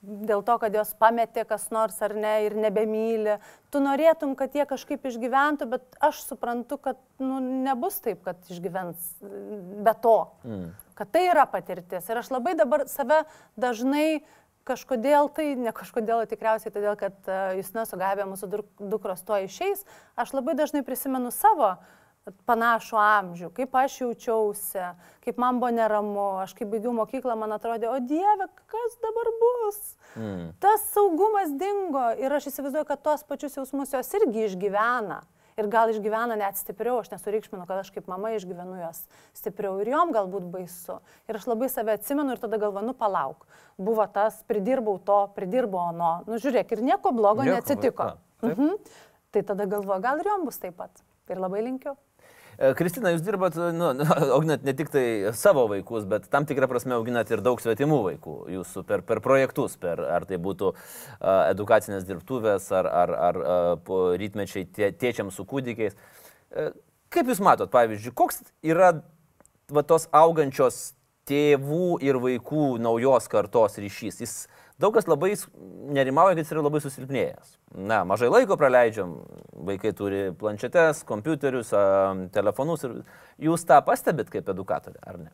dėl 0.00 0.42
to, 0.46 0.56
kad 0.62 0.74
jos 0.74 0.92
pametė 1.00 1.44
kas 1.48 1.68
nors 1.74 1.98
ar 2.04 2.14
ne 2.16 2.32
ir 2.46 2.56
nebemylė. 2.56 3.38
Tu 3.72 3.82
norėtum, 3.84 4.32
kad 4.38 4.54
jie 4.56 4.64
kažkaip 4.68 5.04
išgyventų, 5.06 5.68
bet 5.70 6.00
aš 6.00 6.22
suprantu, 6.24 6.80
kad 6.80 7.00
nu, 7.20 7.38
nebus 7.40 8.00
taip, 8.04 8.22
kad 8.24 8.40
išgyvens 8.52 9.12
be 9.20 9.94
to. 10.02 10.16
Mm. 10.44 10.66
Kad 10.96 11.12
tai 11.12 11.26
yra 11.28 11.46
patirtis. 11.48 12.08
Ir 12.08 12.20
aš 12.20 12.32
labai 12.32 12.56
dabar 12.58 12.86
save 12.88 13.22
dažnai 13.60 14.22
kažkodėl 14.68 15.30
tai, 15.34 15.54
ne 15.56 15.72
kažkodėl, 15.74 16.26
tikriausiai 16.30 16.72
todėl, 16.72 16.96
kad 17.00 17.16
uh, 17.28 17.54
jūs 17.58 17.72
nesugavė 17.74 18.28
mūsų 18.28 18.50
dukros 18.78 19.24
to 19.26 19.38
išeis, 19.46 19.86
aš 20.20 20.34
labai 20.36 20.54
dažnai 20.58 20.84
prisimenu 20.86 21.32
savo 21.34 21.72
uh, 21.72 21.99
panašų 22.48 22.98
amžių, 23.00 23.48
kaip 23.56 23.74
aš 23.80 23.96
jaučiausi, 24.02 24.84
kaip 25.24 25.40
man 25.40 25.60
buvo 25.60 25.72
neramu, 25.74 26.26
aš 26.44 26.54
kai 26.58 26.68
baigiau 26.68 26.92
mokyklą, 26.96 27.36
man 27.38 27.56
atrodė, 27.56 27.88
o 27.90 27.98
Dieve, 28.04 28.46
kas 28.70 28.96
dabar 29.02 29.32
bus? 29.40 29.80
Mm. 30.18 30.46
Tas 30.62 30.84
saugumas 30.92 31.52
dingo 31.60 32.10
ir 32.20 32.32
aš 32.36 32.50
įsivaizduoju, 32.52 32.88
kad 32.88 33.02
tos 33.06 33.24
pačius 33.26 33.56
jausmus 33.60 33.94
jos 33.96 34.16
irgi 34.20 34.48
išgyvena. 34.50 35.22
Ir 35.58 35.66
gal 35.68 35.90
išgyvena 35.92 36.38
net 36.40 36.56
stipriau, 36.56 37.00
aš 37.02 37.10
nesureikšminu, 37.12 37.66
kad 37.68 37.82
aš 37.82 37.90
kaip 37.92 38.06
mama 38.08 38.30
išgyvenu 38.36 38.78
jos 38.80 39.02
stipriau 39.36 39.80
ir 39.82 39.90
jom 39.92 40.12
galbūt 40.14 40.46
baisu. 40.52 41.00
Ir 41.28 41.36
aš 41.36 41.48
labai 41.50 41.68
save 41.72 41.98
atsimenu 41.98 42.36
ir 42.36 42.40
tada 42.40 42.60
galvoju, 42.60 42.86
nu 42.86 42.94
palauk, 42.96 43.44
buvo 43.76 44.06
tas, 44.14 44.38
pridirbau 44.48 44.96
to, 45.04 45.18
pridirbau 45.36 45.90
ono, 45.90 46.12
nu 46.30 46.40
žiūrėk, 46.40 46.76
ir 46.76 46.84
nieko 46.86 47.12
blogo 47.16 47.44
nieko, 47.44 47.58
neatsitiko. 47.58 48.12
Mhm. 48.46 48.76
Tai 49.34 49.42
tada 49.52 49.66
galvoju, 49.68 50.00
gal 50.06 50.22
ir 50.22 50.30
jom 50.32 50.46
bus 50.48 50.62
taip 50.62 50.78
pat. 50.80 51.04
Ir 51.30 51.38
labai 51.38 51.60
linkiu. 51.66 51.92
E, 52.60 52.74
Kristina, 52.76 53.08
jūs 53.14 53.22
dirbat, 53.24 53.54
nu, 53.72 53.88
nu, 53.96 54.04
auginat 54.36 54.66
ne 54.68 54.74
tik 54.76 54.90
tai 54.92 55.04
savo 55.36 55.64
vaikus, 55.70 56.04
bet 56.08 56.26
tam 56.32 56.44
tikrą 56.48 56.68
prasme 56.68 56.92
auginat 56.98 57.30
ir 57.32 57.40
daug 57.44 57.60
svetimų 57.62 58.00
vaikų 58.10 58.34
jūsų 58.52 58.84
per, 58.88 59.04
per 59.08 59.22
projektus, 59.24 59.78
per, 59.80 60.02
ar 60.04 60.26
tai 60.28 60.36
būtų 60.42 60.74
uh, 60.74 60.76
edukacinės 61.48 62.04
dirbtuvės, 62.08 62.68
ar, 62.76 62.90
ar, 63.02 63.14
ar 63.30 63.40
uh, 63.40 63.96
rytmečiai 64.20 64.66
tie, 64.68 64.90
tėčiams 64.92 65.40
su 65.40 65.46
kūdikiais. 65.48 65.96
Uh, 66.52 66.74
kaip 67.08 67.32
jūs 67.32 67.40
matot, 67.40 67.72
pavyzdžiui, 67.72 68.12
koks 68.20 68.42
yra 68.60 68.92
va, 69.72 69.86
tos 69.86 70.10
augančios 70.12 70.90
tėvų 71.30 71.96
ir 72.04 72.20
vaikų 72.20 72.74
naujos 72.82 73.30
kartos 73.32 73.80
ryšys. 73.80 74.20
Jis 74.20 74.36
daug 74.80 74.94
kas 74.96 75.08
labai 75.10 75.34
nerimauja, 75.94 76.34
kad 76.34 76.44
jis 76.44 76.54
yra 76.54 76.64
labai 76.66 76.80
susilpnėjęs. 76.84 77.52
Na, 77.90 78.02
mažai 78.08 78.30
laiko 78.30 78.56
praleidžiam, 78.60 79.18
vaikai 79.68 79.92
turi 79.96 80.24
planšetes, 80.40 81.04
kompiuterius, 81.08 81.74
telefonus 82.34 82.88
ir 82.88 82.98
jūs 83.50 83.66
tą 83.68 83.80
pastebit 83.86 84.32
kaip 84.32 84.50
edukatorė, 84.54 85.00
ar 85.06 85.22
ne? 85.26 85.32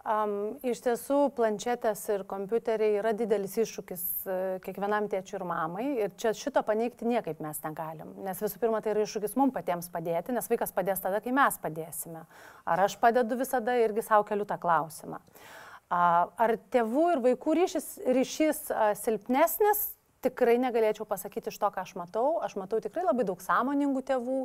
Um, 0.00 0.54
iš 0.64 0.78
tiesų, 0.80 1.16
planšetės 1.36 2.06
ir 2.14 2.22
kompiuteriai 2.28 2.94
yra 3.02 3.10
didelis 3.12 3.52
iššūkis 3.60 4.04
e, 4.24 4.36
kiekvienam 4.64 5.10
tėčiui 5.12 5.36
ir 5.36 5.44
mamai. 5.44 5.84
Ir 6.06 6.14
čia 6.16 6.32
šito 6.34 6.62
paneigti 6.64 7.04
niekaip 7.04 7.42
mes 7.44 7.60
negalim. 7.60 8.14
Nes 8.24 8.40
visų 8.40 8.62
pirma, 8.62 8.80
tai 8.80 8.94
yra 8.94 9.04
iššūkis 9.04 9.36
mums 9.36 9.52
patiems 9.52 9.92
padėti, 9.92 10.32
nes 10.32 10.48
vaikas 10.48 10.72
padės 10.72 11.04
tada, 11.04 11.20
kai 11.20 11.36
mes 11.36 11.60
padėsime. 11.60 12.24
Ar 12.64 12.84
aš 12.86 12.96
padedu 13.02 13.36
visada 13.42 13.76
irgi 13.76 14.06
savo 14.06 14.24
keliu 14.24 14.48
tą 14.48 14.56
klausimą. 14.62 15.20
A, 15.20 15.59
Ar 15.90 16.54
tėvų 16.70 17.06
ir 17.16 17.22
vaikų 17.24 17.56
ryšys, 17.58 17.88
ryšys 18.06 18.60
silpnesnis? 19.02 19.80
Tikrai 20.20 20.58
negalėčiau 20.60 21.06
pasakyti 21.08 21.48
iš 21.48 21.56
to, 21.56 21.68
ką 21.72 21.80
aš 21.80 21.94
matau. 21.96 22.34
Aš 22.44 22.58
matau 22.60 22.76
tikrai 22.84 23.06
labai 23.06 23.24
daug 23.24 23.40
sąmoningų 23.40 24.02
tėvų, 24.10 24.40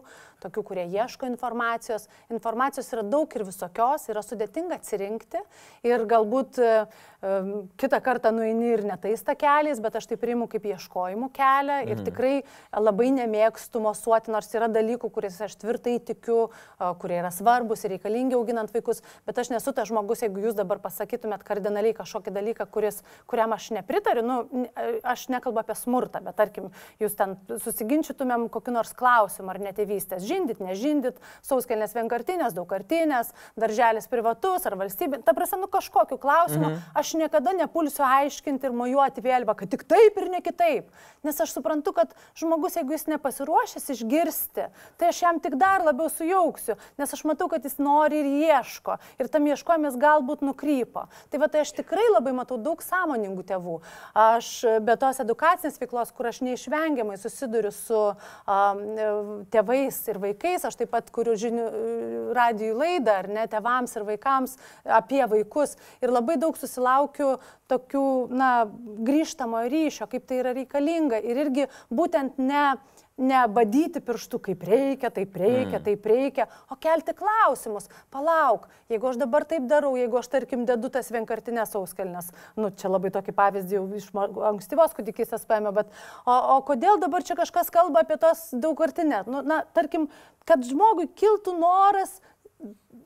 tokių, 0.46 0.62
kurie 0.70 0.86
ieško 0.88 1.27
informacijos. 1.27 2.05
Informacijos 2.32 2.88
yra 2.96 3.03
daug 3.03 3.32
ir 3.36 3.44
visokios, 3.44 4.05
yra 4.08 4.24
sudėtinga 4.24 4.77
atsirinkti 4.79 5.41
ir 5.84 6.05
galbūt 6.08 6.60
e, 6.63 6.70
e, 7.20 7.34
kitą 7.82 8.00
kartą 8.05 8.32
nueini 8.36 8.70
ir 8.77 8.86
netais 8.88 9.25
takeliais, 9.27 9.82
bet 9.84 9.98
aš 10.00 10.08
tai 10.13 10.20
priimu 10.22 10.48
kaip 10.51 10.63
ieškojimų 10.72 11.27
kelią 11.36 11.82
ir 11.91 12.05
tikrai 12.08 12.34
labai 12.72 13.10
nemėgstu 13.17 13.84
mosuoti, 13.84 14.32
nors 14.32 14.48
yra 14.55 14.72
dalykų, 14.72 15.12
kuriais 15.12 15.41
aš 15.44 15.58
tvirtai 15.60 15.98
tikiu, 16.08 16.39
a, 16.79 16.94
kurie 17.01 17.20
yra 17.20 17.34
svarbus 17.36 17.84
ir 17.84 17.98
reikalingi 17.98 18.39
auginant 18.39 18.72
vaikus, 18.72 19.03
bet 19.27 19.44
aš 19.44 19.51
nesu 19.51 19.75
tas 19.75 19.91
žmogus, 19.91 20.24
jeigu 20.24 20.48
jūs 20.48 20.55
dabar 20.55 20.79
pasakytumėt 20.88 21.44
kardinaliai 21.44 22.00
kažkokį 22.00 22.36
dalyką, 22.39 22.72
kuris, 22.72 23.03
kuriam 23.27 23.51
aš 23.60 23.74
nepritariu, 23.75 24.24
nu, 24.24 24.65
aš 25.03 25.27
nekalbu 25.36 25.65
apie 25.66 25.76
smurtą, 25.78 26.22
bet 26.26 26.38
tarkim, 26.40 26.70
jūs 27.02 27.18
ten 27.18 27.36
susiginčytumėm 27.50 28.48
kokiu 28.54 28.76
nors 28.76 28.94
klausimu 28.98 29.52
ar 29.52 29.60
netėvystės, 29.68 30.24
žindyt, 30.28 30.62
nežindyt, 30.64 31.20
sauskelnės 31.46 31.96
vienkartinės, 31.98 32.56
daugkartinės, 32.56 33.34
darželis 33.60 34.08
privatus 34.12 34.68
ar 34.70 34.78
valstybė, 34.80 35.22
ta 35.26 35.36
prasme, 35.38 35.64
nu 35.66 35.72
kažkokiu 35.72 36.20
klausimu, 36.22 36.70
mhm. 36.70 36.96
aš 36.96 37.16
niekada 37.20 37.56
nepulsiu 37.58 38.06
aiškinti 38.06 38.70
ir 38.70 38.78
mojuoti 38.78 39.24
vėliavą, 39.26 39.58
kad 39.60 39.74
tik 39.74 39.86
taip 39.90 40.20
ir 40.22 40.30
ne 40.32 40.42
kitaip, 40.46 40.92
nes 41.26 41.42
aš 41.42 41.56
suprantu, 41.58 41.96
kad 41.98 42.14
žmogus, 42.38 42.78
jeigu 42.80 42.96
jis 42.96 43.08
nepasiruošęs 43.16 43.90
išgirsti, 43.96 44.70
tai 45.00 45.12
aš 45.12 45.22
jam 45.26 45.42
tik 45.44 45.58
dar 45.60 45.84
labiau 45.86 46.10
sujauksiu, 46.12 46.78
nes 47.00 47.16
aš 47.18 47.26
matau, 47.28 47.50
kad 47.52 47.66
jis 47.66 47.80
nori 47.82 48.22
ir 48.22 48.30
ieško 48.50 48.98
ir 49.20 49.30
tam 49.32 49.48
ieškojimas 49.50 49.98
galbūt 50.00 50.44
nukrypo. 50.46 51.08
Tai 51.32 51.42
va 51.42 51.50
tai 51.52 51.64
aš 51.66 51.74
tikrai 51.80 52.06
labai 52.14 52.36
matau 52.38 52.58
daug 52.62 52.82
sąmoningų 52.84 53.46
tėvų. 53.50 53.78
Aš 54.26 54.52
be 54.86 54.96
tos 55.00 55.22
edukacinės 55.56 55.80
veiklos, 55.80 56.12
kur 56.16 56.28
aš 56.28 56.42
neišvengiamai 56.44 57.18
susiduriu 57.18 57.72
su 57.72 57.96
um, 57.96 59.46
tėvais 59.52 59.98
ir 60.10 60.20
vaikais, 60.20 60.66
aš 60.66 60.76
taip 60.76 60.92
pat 60.92 61.10
kuriu 61.12 61.36
žinių 61.36 62.34
radijų 62.36 62.76
laidą, 62.76 63.20
ar 63.24 63.28
ne, 63.30 63.46
tėvams 63.48 63.96
ir 63.96 64.06
vaikams 64.06 64.58
apie 64.84 65.24
vaikus. 65.26 65.78
Ir 66.02 66.12
labai 66.12 66.38
daug 66.38 66.58
susilaukiu 66.58 67.38
tokių, 67.72 68.06
na, 68.36 68.68
grįžtamo 69.08 69.66
ryšio, 69.72 70.08
kaip 70.08 70.28
tai 70.28 70.42
yra 70.44 70.54
reikalinga. 70.56 71.22
Ir 71.24 71.46
irgi 71.46 71.70
būtent 71.90 72.38
ne 72.38 72.76
nebadyti 73.16 74.02
pirštų, 74.04 74.40
kaip 74.50 74.64
reikia, 74.68 75.10
taip 75.14 75.38
reikia, 75.40 75.80
taip 75.84 76.06
reikia, 76.10 76.48
o 76.72 76.76
kelti 76.80 77.16
klausimus. 77.16 77.88
Palauk, 78.12 78.68
jeigu 78.92 79.08
aš 79.10 79.20
dabar 79.22 79.46
taip 79.48 79.70
darau, 79.72 79.94
jeigu 79.96 80.20
aš, 80.20 80.28
tarkim, 80.34 80.66
dedu 80.68 80.92
tas 80.92 81.08
vienkartinės 81.16 81.76
auskelnes, 81.80 82.32
nu, 82.60 82.72
čia 82.76 82.92
labai 82.92 83.14
tokį 83.16 83.36
pavyzdį 83.38 83.80
jau 83.80 83.86
iš 83.96 84.10
ankstyvos 84.52 84.96
kūdikystės 84.98 85.48
paėmė, 85.48 85.72
bet 85.80 85.92
o, 86.26 86.36
o 86.36 86.60
kodėl 86.68 87.00
dabar 87.02 87.24
čia 87.24 87.40
kažkas 87.40 87.72
kalba 87.74 88.04
apie 88.04 88.20
tos 88.20 88.50
daugkartinės? 88.52 89.30
Nu, 89.32 89.44
na, 89.48 89.64
tarkim, 89.76 90.10
kad 90.48 90.68
žmogui 90.68 91.08
kiltų 91.16 91.56
noras 91.62 92.18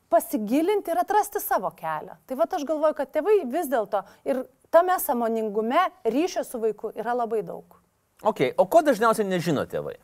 pasigilinti 0.09 0.89
ir 0.89 1.03
atrasti 1.03 1.41
savo 1.43 1.69
kelią. 1.77 2.17
Tai 2.25 2.39
va 2.39 2.49
aš 2.49 2.65
galvoju, 2.65 2.97
kad 2.97 3.11
tėvai 3.13 3.43
vis 3.51 3.69
dėlto 3.69 4.01
ir 4.25 4.47
tame 4.73 4.97
samoningume 5.01 5.85
ryšio 6.05 6.45
su 6.47 6.61
vaiku 6.61 6.93
yra 6.97 7.13
labai 7.17 7.43
daug. 7.45 7.78
Ok, 8.23 8.41
o 8.59 8.65
ko 8.67 8.81
dažniausiai 8.83 9.27
nežino 9.27 9.63
tėvai? 9.69 9.95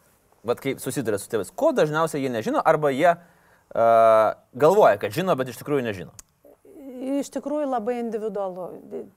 Vat 0.46 0.62
kai 0.64 0.76
susiduria 0.80 1.20
su 1.20 1.28
tėvais, 1.32 1.52
ko 1.52 1.74
dažniausiai 1.76 2.24
jie 2.24 2.32
nežino 2.32 2.62
arba 2.64 2.92
jie 2.94 3.10
uh, 3.12 4.36
galvoja, 4.56 5.00
kad 5.02 5.16
žino, 5.16 5.36
bet 5.36 5.52
iš 5.52 5.60
tikrųjų 5.60 5.84
nežino. 5.88 6.14
Iš 7.20 7.32
tikrųjų 7.36 7.68
labai 7.68 7.98
individualu. 8.00 8.70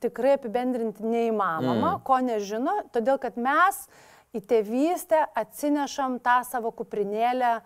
Tikrai 0.03 0.35
apibendrinti 0.37 1.07
neįmanoma, 1.07 1.95
mm. 1.95 2.03
ko 2.05 2.19
nežino, 2.25 2.75
todėl 2.95 3.21
kad 3.23 3.39
mes 3.39 3.85
į 4.35 4.43
tėvystę 4.51 5.23
atsinešam 5.39 6.19
tą 6.25 6.41
savo 6.49 6.73
kuprinėlę 6.75 7.59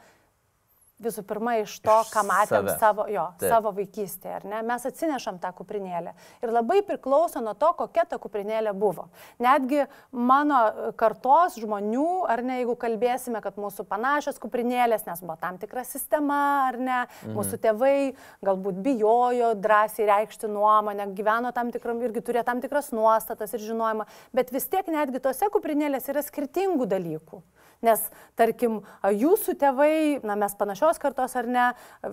visų 1.04 1.24
pirma 1.28 1.56
iš 1.60 1.74
to, 1.84 1.94
ką 2.12 2.22
matėm 2.26 2.68
save. 2.68 2.76
savo, 2.80 3.06
jo, 3.10 3.26
Taip. 3.40 3.48
savo 3.52 3.72
vaikystėje, 3.76 4.34
ar 4.38 4.46
ne? 4.48 4.62
Mes 4.66 4.86
atsinešam 4.88 5.38
tą 5.42 5.50
kuprinėlę. 5.56 6.14
Ir 6.44 6.52
labai 6.54 6.80
priklauso 6.86 7.42
nuo 7.44 7.54
to, 7.58 7.72
kokia 7.78 8.04
ta 8.08 8.18
kuprinėlė 8.22 8.74
buvo. 8.78 9.08
Netgi 9.42 9.86
mano 10.10 10.60
kartos 10.98 11.58
žmonių, 11.60 12.08
ar 12.32 12.44
ne, 12.46 12.60
jeigu 12.62 12.76
kalbėsime, 12.80 13.42
kad 13.44 13.58
mūsų 13.60 13.86
panašios 13.90 14.40
kuprinėlės, 14.42 15.06
nes 15.08 15.22
buvo 15.24 15.36
tam 15.40 15.58
tikra 15.62 15.84
sistema, 15.88 16.68
ar 16.68 16.78
ne, 16.80 17.00
mhm. 17.04 17.36
mūsų 17.38 17.60
tėvai 17.62 17.96
galbūt 18.44 18.82
bijojo 18.84 19.52
drąsiai 19.62 20.08
reikšti 20.10 20.50
nuomonę, 20.52 21.08
gyveno 21.16 21.52
tam 21.56 21.72
tikram, 21.74 22.02
irgi 22.06 22.24
turėjo 22.24 22.46
tam 22.48 22.62
tikras 22.64 22.92
nuostatas 22.94 23.54
ir 23.56 23.64
žinojimą, 23.64 24.08
bet 24.36 24.52
vis 24.54 24.68
tiek 24.70 24.86
netgi 24.92 25.22
tose 25.22 25.48
kuprinėlėse 25.52 26.14
yra 26.14 26.24
skirtingų 26.24 26.88
dalykų. 26.90 27.42
Nes, 27.82 28.02
tarkim, 28.38 28.76
jūsų 29.02 29.56
tėvai, 29.58 29.94
na 30.22 30.36
mes 30.38 30.52
panašios 30.54 31.00
kartos 31.02 31.32
ar 31.38 31.48
ne, 31.50 31.64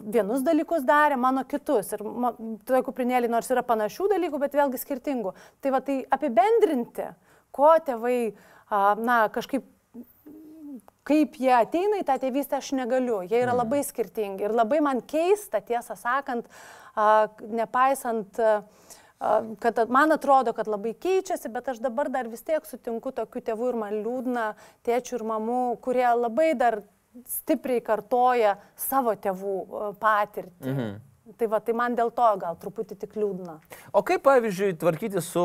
vienus 0.09 0.41
dalykus 0.41 0.81
darė, 0.87 1.19
mano 1.21 1.43
kitus. 1.45 1.91
Ir 1.93 2.01
toje 2.65 2.81
kuprinėlė 2.87 3.29
nors 3.29 3.51
yra 3.53 3.61
panašių 3.67 4.07
dalykų, 4.15 4.39
bet 4.41 4.57
vėlgi 4.57 4.81
skirtingų. 4.81 5.35
Tai 5.61 5.73
va 5.75 5.83
tai 5.85 5.99
apibendrinti, 6.09 7.11
ko 7.53 7.75
tėvai, 7.85 8.17
na, 8.97 9.19
kažkaip 9.35 9.67
kaip 11.09 11.37
jie 11.41 11.53
ateina 11.53 12.01
į 12.01 12.05
tą 12.05 12.17
tėvystę, 12.21 12.59
aš 12.59 12.73
negaliu. 12.77 13.21
Jie 13.25 13.41
yra 13.41 13.55
labai 13.57 13.81
skirtingi. 13.85 14.45
Ir 14.45 14.53
labai 14.57 14.81
man 14.85 15.01
keista, 15.05 15.61
tiesą 15.65 15.97
sakant, 15.97 16.49
nepaisant, 17.61 18.41
a, 18.41 18.59
kad 19.59 19.89
man 19.89 20.11
atrodo, 20.15 20.53
kad 20.55 20.67
labai 20.67 20.93
keičiasi, 20.95 21.51
bet 21.51 21.67
aš 21.73 21.81
dabar 21.83 22.09
dar 22.11 22.29
vis 22.31 22.43
tiek 22.45 22.63
sutinku 22.65 23.11
tokių 23.15 23.43
tėvų 23.49 23.73
ir 23.73 23.79
man 23.81 23.99
liūdna, 23.99 24.45
tėčių 24.87 25.19
ir 25.19 25.25
mamų, 25.33 25.59
kurie 25.83 26.07
labai 26.07 26.53
dar 26.55 26.81
stipriai 27.27 27.83
kartoja 27.83 28.55
savo 28.79 29.15
tėvų 29.19 29.57
a, 29.59 29.91
patirtį. 29.99 30.71
Mhm. 30.71 30.97
Tai 31.37 31.47
va, 31.51 31.59
tai 31.61 31.75
man 31.77 31.93
dėl 31.97 32.09
to 32.15 32.25
gal 32.41 32.55
truputį 32.57 32.95
tik 33.03 33.13
liūdna. 33.19 33.59
O 33.93 34.01
kaip, 34.05 34.23
pavyzdžiui, 34.25 34.73
tvarkyti 34.81 35.21
su 35.21 35.43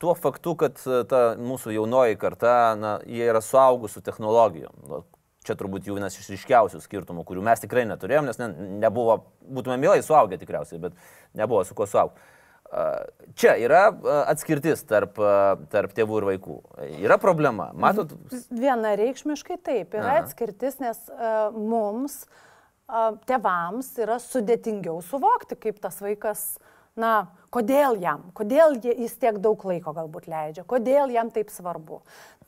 tuo 0.00 0.14
faktu, 0.16 0.54
kad 0.62 0.80
e, 0.88 1.02
ta 1.08 1.34
mūsų 1.36 1.74
jaunoji 1.74 2.16
karta, 2.20 2.54
na, 2.78 2.94
jie 3.04 3.26
yra 3.28 3.42
suaugusių 3.44 4.04
technologijom. 4.06 4.76
Nu, 4.88 5.06
Čia 5.40 5.54
turbūt 5.56 5.86
jų 5.88 5.94
vienas 5.96 6.18
iš 6.20 6.26
ryškiausių 6.34 6.82
skirtumų, 6.84 7.22
kurių 7.24 7.40
mes 7.46 7.62
tikrai 7.62 7.86
neturėjom, 7.88 8.26
nes 8.28 8.36
ne, 8.36 8.50
nebuvo, 8.82 9.14
būtume 9.40 9.78
mielai 9.80 10.02
suaugę 10.04 10.36
tikriausiai, 10.36 10.76
bet 10.82 10.98
nebuvo 11.32 11.62
su 11.64 11.72
kuo 11.74 11.86
suaugti. 11.88 12.20
Čia 13.34 13.56
yra 13.58 13.88
atskirtis 14.30 14.84
tarp, 14.86 15.16
tarp 15.72 15.94
tėvų 15.96 16.20
ir 16.20 16.26
vaikų. 16.28 16.58
Yra 17.02 17.16
problema. 17.18 17.70
Matot, 17.74 18.12
Vienareikšmiškai 18.54 19.56
taip, 19.58 19.96
yra 19.98 20.12
Aha. 20.12 20.20
atskirtis, 20.24 20.78
nes 20.82 21.00
uh, 21.10 21.50
mums, 21.50 22.20
uh, 22.86 23.16
tėvams, 23.26 23.90
yra 24.02 24.20
sudėtingiau 24.22 25.00
suvokti, 25.02 25.58
kaip 25.58 25.80
tas 25.82 25.98
vaikas, 26.04 26.44
na, 27.00 27.30
kodėl 27.54 27.98
jam, 28.02 28.28
kodėl 28.38 28.76
jis 28.82 29.16
tiek 29.18 29.40
daug 29.42 29.62
laiko 29.66 29.94
galbūt 29.96 30.30
leidžia, 30.30 30.66
kodėl 30.68 31.10
jam 31.10 31.30
taip 31.34 31.50
svarbu. 31.50 32.00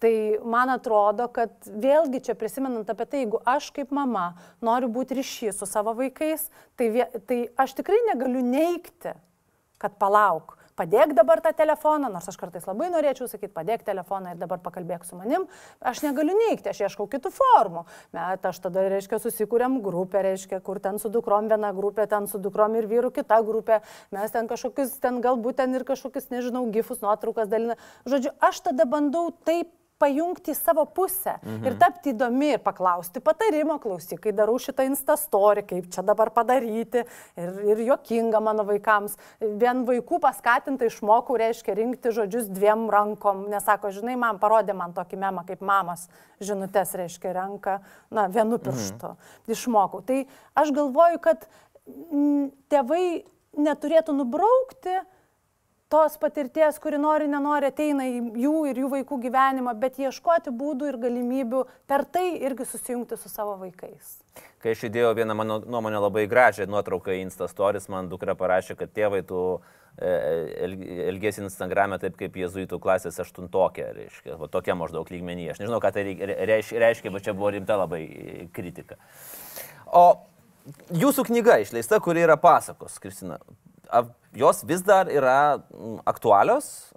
Tai 0.03 0.15
man 0.55 0.71
atrodo, 0.75 1.29
kad 1.35 1.55
vėlgi 1.67 2.23
čia 2.29 2.39
prisimenant 2.39 2.89
apie 2.91 3.07
tai, 3.07 3.25
jeigu 3.25 3.43
aš 3.47 3.71
kaip 3.75 3.91
mama 3.95 4.33
noriu 4.63 4.91
būti 4.91 5.19
ryšys 5.19 5.59
su 5.63 5.67
savo 5.71 5.95
vaikais, 5.99 6.49
tai, 6.79 6.91
tai 7.27 7.43
aš 7.59 7.77
tikrai 7.79 8.01
negaliu 8.11 8.43
neikti, 8.47 9.15
kad 9.83 9.99
palauk. 10.01 10.57
Padėk 10.79 11.13
dabar 11.13 11.43
tą 11.45 11.51
telefoną, 11.53 12.09
nors 12.09 12.29
aš 12.31 12.39
kartais 12.41 12.65
labai 12.65 12.89
norėčiau 12.95 13.27
sakyti, 13.29 13.53
padėk 13.53 13.83
telefoną 13.85 14.33
ir 14.33 14.39
dabar 14.41 14.61
pakalbėk 14.65 15.05
su 15.05 15.19
manim, 15.19 15.45
aš 15.85 16.01
negaliu 16.07 16.33
neikti, 16.39 16.71
aš 16.73 16.81
ieškau 16.87 17.05
kitų 17.13 17.33
formų. 17.37 17.83
Bet 18.17 18.49
aš 18.49 18.63
tada, 18.65 18.87
reiškia, 18.95 19.21
susikūrėm 19.21 19.83
grupę, 19.85 20.23
reiškia, 20.25 20.63
kur 20.65 20.81
ten 20.81 20.97
su 21.03 21.13
dukrom 21.13 21.51
viena 21.53 21.75
grupė, 21.77 22.09
ten 22.09 22.31
su 22.31 22.41
dukrom 22.41 22.79
ir 22.81 22.89
vyru 22.89 23.13
kita 23.13 23.43
grupė, 23.45 23.83
mes 24.17 24.33
ten 24.33 24.49
kažkokius, 24.49 24.97
ten 25.05 25.21
galbūt 25.25 25.61
ten 25.61 25.77
ir 25.77 25.85
kažkokius, 25.85 26.31
nežinau, 26.33 26.65
gifus, 26.73 27.05
nuotraukas 27.05 27.53
dalina. 27.53 27.77
Žodžiu, 28.09 28.33
aš 28.41 28.65
tada 28.71 28.89
bandau 28.89 29.29
taip 29.45 29.69
pajungti 30.03 30.53
į 30.53 30.59
savo 30.59 30.85
pusę 30.91 31.37
mhm. 31.39 31.69
ir 31.69 31.79
tapti 31.81 32.13
įdomi 32.13 32.53
ir 32.57 32.63
paklausti 32.65 33.23
patarimo, 33.25 33.79
klausyk, 33.83 34.21
kai 34.25 34.35
darau 34.37 34.59
šitą 34.63 34.87
instastorį, 34.91 35.65
kaip 35.71 35.89
čia 35.95 36.05
dabar 36.07 36.33
padaryti 36.35 37.05
ir, 37.05 37.55
ir 37.73 37.85
jokinga 37.87 38.43
mano 38.45 38.67
vaikams. 38.69 39.17
Vien 39.41 39.85
vaikų 39.89 40.21
paskatinta 40.23 40.89
išmokau, 40.89 41.39
reiškia, 41.41 41.77
rinkti 41.79 42.15
žodžius 42.15 42.51
dviem 42.53 42.89
rankom, 42.93 43.47
nesako, 43.53 43.93
žinai, 43.95 44.19
man 44.21 44.43
parodė 44.43 44.77
man 44.77 44.95
tokį 44.97 45.21
memą, 45.23 45.47
kaip 45.49 45.65
mamos 45.65 46.09
žinutės, 46.43 46.95
reiškia, 46.99 47.35
renka, 47.37 47.79
na, 48.11 48.29
vienu 48.29 48.59
mhm. 48.59 48.65
pirštu. 48.67 49.13
Mhm. 49.15 49.57
Išmokau. 49.57 50.03
Tai 50.07 50.23
aš 50.59 50.75
galvoju, 50.75 51.23
kad 51.23 51.47
tėvai 52.73 53.07
neturėtų 53.59 54.15
nubraukti 54.17 55.01
tos 55.93 56.17
patirties, 56.17 56.79
kuri 56.81 56.97
nori, 57.01 57.27
nenori, 57.29 57.69
ateina 57.69 58.07
į 58.09 58.21
jų 58.41 58.55
ir 58.71 58.81
jų 58.81 58.89
vaikų 58.95 59.19
gyvenimą, 59.27 59.75
bet 59.81 59.99
ieškoti 60.01 60.55
būdų 60.57 60.89
ir 60.89 60.99
galimybių 61.03 61.61
per 61.91 62.07
tai 62.09 62.31
irgi 62.41 62.65
susijungti 62.71 63.19
su 63.21 63.29
savo 63.29 63.59
vaikais. 63.61 64.17
Kai 64.63 64.73
aš 64.73 64.87
įdėjau 64.89 65.13
vieną 65.19 65.37
mano 65.37 65.59
nuomonę 65.61 66.01
labai 66.01 66.25
gražią 66.31 66.65
nuotrauką 66.71 67.13
į 67.19 67.27
Instastoris, 67.27 67.91
man 67.93 68.09
dukra 68.09 68.37
parašė, 68.39 68.79
kad 68.79 68.95
tėvai 68.97 69.21
tu 69.29 69.43
e, 69.99 70.15
elgesi 71.11 71.45
Instagram'e 71.45 72.01
taip 72.01 72.17
kaip 72.21 72.41
jėzuitų 72.41 72.81
klasės 72.81 73.21
aštuntokė, 73.27 73.91
reiškia, 73.99 74.39
va, 74.41 74.49
tokia 74.49 74.79
maždaug 74.79 75.13
lygmenyje. 75.13 75.53
Aš 75.53 75.63
nežinau, 75.65 75.83
ką 75.83 75.93
tai 75.93 76.07
reiškia, 76.07 77.13
bet 77.13 77.29
čia 77.29 77.37
buvo 77.37 77.53
rimta 77.53 77.77
labai 77.83 78.07
kritika. 78.57 78.97
O 79.93 80.07
jūsų 80.95 81.27
knyga 81.29 81.59
išleista, 81.67 82.01
kuri 82.01 82.25
yra 82.25 82.39
pasakos, 82.41 82.97
Kristina, 83.03 83.43
jos 84.37 84.65
vis 84.65 84.83
dar 84.87 85.11
yra 85.13 85.61
aktualios 86.09 86.93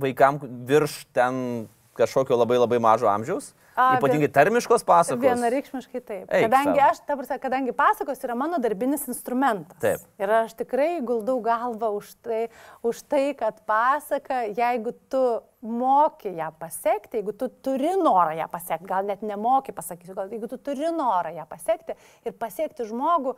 vaikam 0.00 0.40
virš 0.68 1.04
ten 1.12 1.68
kažkokio 1.98 2.38
labai 2.38 2.58
labai 2.58 2.78
mažo 2.80 3.08
amžiaus? 3.10 3.52
A, 3.80 3.96
Ypatingai 3.96 4.28
tarmiškos 4.34 4.82
pasakos. 4.84 5.22
Vienareikšmiškai 5.22 6.00
taip. 6.00 6.24
Eik 6.26 6.48
kadangi 6.48 6.82
aš, 6.84 7.00
ta 7.06 7.14
prasme, 7.16 7.38
kadangi 7.40 7.72
pasakos 7.76 8.20
yra 8.26 8.34
mano 8.36 8.58
darbinis 8.60 9.06
instrumentas. 9.08 9.78
Taip. 9.80 10.02
Ir 10.20 10.32
aš 10.40 10.56
tikrai 10.58 10.88
guldau 11.06 11.38
galvą 11.44 11.92
už 11.96 12.10
tai, 12.24 12.42
už 12.86 13.04
tai, 13.08 13.30
kad 13.38 13.62
pasaka, 13.68 14.42
jeigu 14.56 14.92
tu 15.12 15.22
moki 15.62 16.34
ją 16.36 16.50
pasiekti, 16.60 17.20
jeigu 17.20 17.32
tu 17.36 17.48
turi 17.62 17.94
norą 18.00 18.34
ją 18.36 18.48
pasiekti, 18.52 18.88
gal 18.90 19.08
net 19.08 19.24
nemoki, 19.24 19.72
pasakysiu, 19.76 20.16
gal 20.18 20.32
jeigu 20.32 20.50
tu 20.50 20.58
turi 20.60 20.90
norą 20.96 21.32
ją 21.36 21.46
pasiekti 21.48 21.96
ir 22.26 22.36
pasiekti 22.40 22.88
žmogų, 22.90 23.36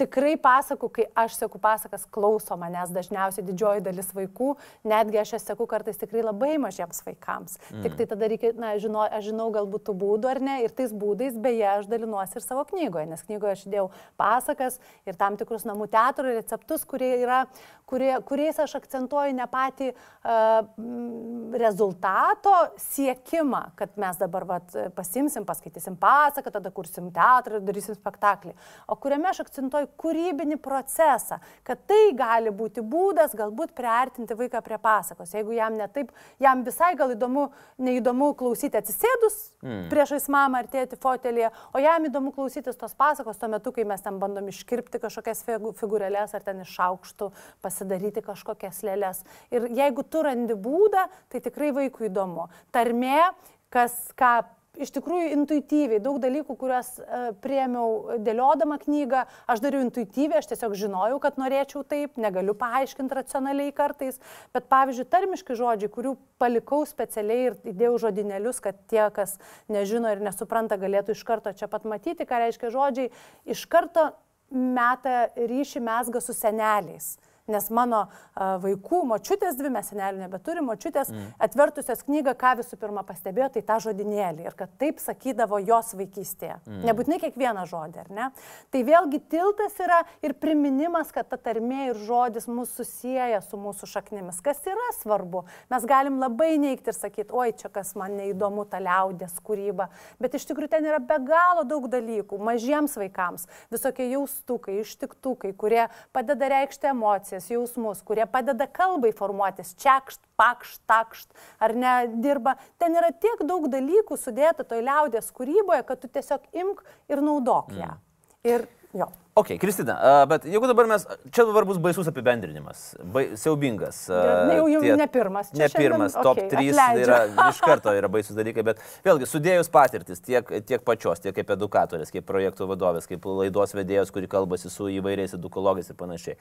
tikrai 0.00 0.34
pasaku, 0.40 0.88
kai 0.92 1.06
aš 1.24 1.38
seku 1.38 1.60
pasakas, 1.62 2.06
klauso 2.10 2.56
manęs 2.58 2.92
dažniausiai 2.94 3.44
didžioji 3.46 3.84
dalis 3.84 4.10
vaikų, 4.16 4.54
netgi 4.90 5.20
aš 5.22 5.34
jas 5.36 5.46
seku 5.50 5.66
kartais 5.70 6.00
tikrai 6.00 6.24
labai 6.24 6.56
mažiems 6.62 7.02
vaikams. 7.06 7.58
Mm. 7.70 7.84
Tik 7.86 7.98
tai 7.98 8.08
tada 8.10 8.30
reikia, 8.30 8.52
na, 8.58 8.74
žino, 8.82 9.04
aš 9.04 9.30
žinau 9.30 9.50
galbūt 9.54 9.86
tų 9.88 9.96
būdų 10.00 10.30
ar 10.30 10.42
ne, 10.44 10.58
ir 10.64 10.74
tais 10.74 10.92
būdais 10.94 11.38
beje 11.40 11.66
aš 11.76 11.88
dalinuosi 11.90 12.38
ir 12.40 12.46
savo 12.46 12.66
knygoje, 12.70 13.06
nes 13.10 13.24
knygoje 13.28 13.58
aš 13.58 13.64
įdėjau 13.68 13.86
pasakas 14.20 14.80
ir 15.08 15.18
tam 15.20 15.38
tikrus 15.40 15.66
namų 15.68 15.88
teatro 15.92 16.26
receptus, 16.30 16.86
kurie 16.88 17.12
yra, 17.22 17.44
kurie, 17.90 18.12
kuriais 18.26 18.58
aš 18.62 18.76
akcentuoju 18.80 19.36
ne 19.36 19.46
patį 19.50 19.92
uh, 19.94 21.54
rezultato 21.60 22.54
siekimą, 22.80 23.62
kad 23.78 23.94
mes 24.00 24.18
dabar 24.20 24.46
vat, 24.48 24.74
pasimsim, 24.96 25.46
paskaitysim 25.46 25.96
pasaką, 26.00 26.52
tada 26.54 26.72
kursim 26.74 27.10
teatrą 27.14 27.60
ir 27.60 27.66
darysim 27.66 27.96
spektaklį, 27.98 28.54
o 28.88 28.98
kuriame 29.00 29.30
aš 29.30 29.44
akcentuoju 29.44 29.83
kūrybinį 30.00 30.58
procesą, 30.62 31.38
kad 31.66 31.80
tai 31.88 32.12
gali 32.16 32.52
būti 32.54 32.82
būdas 32.84 33.34
galbūt 33.36 33.74
priartinti 33.76 34.36
vaiką 34.38 34.62
prie 34.64 34.78
pasakos. 34.82 35.34
Jeigu 35.34 35.54
jam 35.56 35.76
netaip, 35.78 36.12
jam 36.42 36.64
visai 36.66 36.92
gal 36.98 37.14
įdomu, 37.14 37.48
neįdomu 37.78 38.32
klausyti 38.38 38.78
atsisėdus 38.80 39.38
mm. 39.64 39.86
priešais 39.92 40.28
mamą 40.32 40.62
ar 40.62 40.70
tėti 40.72 40.98
fotelėje, 41.00 41.52
o 41.74 41.82
jam 41.82 42.08
įdomu 42.08 42.34
klausytis 42.36 42.78
tos 42.80 42.96
pasakos 42.98 43.40
tuo 43.40 43.50
metu, 43.52 43.74
kai 43.74 43.86
mes 43.88 44.04
ten 44.04 44.18
bandom 44.22 44.48
iškirpti 44.52 45.02
kažkokias 45.02 45.44
figūrėlės 45.46 46.34
ar 46.36 46.46
ten 46.46 46.64
iš 46.64 46.74
aukštų 46.88 47.30
pasidaryti 47.64 48.24
kažkokias 48.24 48.82
lėlės. 48.86 49.24
Ir 49.54 49.68
jeigu 49.74 50.06
tu 50.08 50.24
randi 50.24 50.56
būdą, 50.58 51.08
tai 51.32 51.42
tikrai 51.44 51.72
vaikui 51.76 52.10
įdomu. 52.10 52.48
Tarmė, 52.74 53.32
kas 53.74 53.96
ką 54.18 54.36
iš 54.80 54.92
tikrųjų 54.94 55.30
intuityviai, 55.36 56.00
daug 56.02 56.18
dalykų, 56.22 56.56
kuriuos 56.58 56.90
uh, 57.00 57.26
priemiau 57.44 58.18
dėliodama 58.24 58.78
knygą, 58.82 59.24
aš 59.50 59.62
dariau 59.64 59.84
intuityviai, 59.84 60.40
aš 60.40 60.50
tiesiog 60.52 60.76
žinojau, 60.78 61.20
kad 61.22 61.38
norėčiau 61.40 61.84
taip, 61.88 62.18
negaliu 62.20 62.56
paaiškinti 62.58 63.18
racionaliai 63.18 63.74
kartais, 63.76 64.18
bet 64.56 64.68
pavyzdžiui, 64.72 65.08
tarmiški 65.12 65.58
žodžiai, 65.58 65.92
kurių 65.94 66.16
palikau 66.42 66.82
specialiai 66.88 67.50
ir 67.50 67.58
įdėjau 67.74 68.00
žodinėlius, 68.06 68.62
kad 68.64 68.80
tie, 68.90 69.04
kas 69.14 69.38
nežino 69.72 70.10
ir 70.14 70.24
nesupranta, 70.24 70.80
galėtų 70.80 71.14
iš 71.14 71.24
karto 71.28 71.54
čia 71.54 71.70
pat 71.70 71.86
matyti, 71.88 72.26
ką 72.28 72.42
reiškia 72.46 72.72
žodžiai, 72.74 73.12
iš 73.46 73.66
karto 73.70 74.10
meta 74.54 75.28
ryšį 75.34 75.82
mesga 75.84 76.20
su 76.22 76.34
seneliais 76.36 77.14
nes 77.50 77.68
mano 77.74 78.06
vaikų, 78.34 79.02
močiutės 79.08 79.58
dvi, 79.58 79.70
mes 79.74 79.90
senelių 79.92 80.22
nebeturim, 80.24 80.66
močiutės 80.70 81.10
mm. 81.12 81.34
atvertusios 81.44 82.04
knygą, 82.06 82.34
ką 82.40 82.54
visų 82.60 82.78
pirma 82.80 83.04
pastebėjo, 83.06 83.50
tai 83.54 83.62
tą 83.68 83.78
žodinėlį 83.84 84.46
ir 84.48 84.56
kad 84.58 84.72
taip 84.80 85.00
sakydavo 85.02 85.60
jos 85.62 85.92
vaikystėje. 85.98 86.56
Mm. 86.64 86.80
Nebūtinai 86.88 87.20
kiekvieną 87.22 87.66
žodį, 87.68 88.00
ar 88.04 88.10
ne? 88.14 88.28
Tai 88.72 88.82
vėlgi 88.88 89.20
tiltas 89.32 89.76
yra 89.84 90.00
ir 90.24 90.36
priminimas, 90.40 91.12
kad 91.14 91.28
ta 91.28 91.38
tarmė 91.40 91.90
ir 91.90 92.00
žodis 92.06 92.48
mūsų 92.48 92.84
susiję 92.84 93.42
su 93.44 93.60
mūsų 93.60 93.90
šaknimis. 93.92 94.40
Kas 94.44 94.62
yra 94.68 94.88
svarbu? 95.00 95.44
Mes 95.72 95.86
galim 95.88 96.18
labai 96.22 96.54
neikti 96.60 96.92
ir 96.92 96.96
sakyti, 96.96 97.32
oi, 97.34 97.52
čia 97.58 97.68
kas 97.72 97.92
man 97.98 98.16
neįdomu, 98.18 98.64
ta 98.68 98.80
liaudės 98.82 99.36
kūryba, 99.44 99.90
bet 100.22 100.36
iš 100.38 100.48
tikrųjų 100.48 100.72
ten 100.72 100.88
yra 100.88 101.00
be 101.02 101.20
galo 101.28 101.66
daug 101.68 101.90
dalykų, 101.92 102.40
mažiems 102.40 102.96
vaikams, 103.00 103.46
visokie 103.72 104.08
jaustukai, 104.14 104.80
ištiktukai, 104.80 105.52
kurie 105.58 105.84
padeda 106.16 106.48
reikšti 106.56 106.90
emocijas 106.94 107.33
emocijas, 107.34 107.50
jausmus, 107.50 108.02
kurie 108.02 108.26
padeda 108.26 108.66
kalbai 108.66 109.12
formuotis, 109.12 109.74
čekšt, 109.76 110.20
pakšt, 110.36 110.80
takšt, 110.86 111.28
ar 111.60 111.74
ne 111.74 112.06
dirba. 112.22 112.56
Ten 112.78 112.94
yra 112.94 113.10
tiek 113.12 113.42
daug 113.46 113.68
dalykų 113.68 114.16
sudėta 114.16 114.64
toj 114.64 114.82
liaudės 114.82 115.32
kūryboje, 115.32 115.84
kad 115.86 116.00
tu 116.00 116.08
tiesiog 116.08 116.40
imk 116.52 116.82
ir 117.08 117.22
naudok 117.22 117.72
ją. 117.74 117.94
Mm. 117.94 118.00
Ir 118.44 118.66
jo. 118.94 119.06
Ok, 119.34 119.48
Kristina, 119.58 119.96
bet 120.30 120.44
jeigu 120.46 120.68
dabar 120.70 120.86
mes, 120.86 121.02
čia 121.34 121.42
dabar 121.48 121.64
bus 121.66 121.80
baisus 121.82 122.06
apibendrinimas, 122.06 122.82
bai, 123.10 123.24
siaubingas. 123.40 124.04
Ne, 124.06 124.60
jau, 124.60 124.68
jau 124.70 124.82
tie, 124.84 124.92
ne 125.00 125.06
pirmas. 125.10 125.48
Ne 125.58 125.66
pirmas, 125.74 126.14
top 126.14 126.38
okay, 126.38 126.52
3 126.52 126.68
atleidžiu. 126.70 127.02
yra 127.02 127.48
iš 127.50 127.58
karto 127.64 127.94
yra 127.98 128.10
baisus 128.14 128.38
dalykai, 128.38 128.62
bet 128.68 128.84
vėlgi 129.06 129.26
sudėjus 129.26 129.72
patirtis 129.74 130.22
tiek, 130.22 130.52
tiek 130.68 130.84
pačios, 130.86 131.18
tiek 131.24 131.34
kaip 131.34 131.50
edukatorės, 131.56 132.14
kaip 132.14 132.28
projektų 132.28 132.68
vadovės, 132.70 133.10
kaip 133.10 133.26
laidos 133.26 133.74
vedėjos, 133.74 134.14
kuri 134.14 134.30
kalbasi 134.30 134.70
su 134.70 134.86
įvairiais 135.00 135.34
edukologais 135.34 135.90
ir 135.90 135.98
panašiai. 135.98 136.38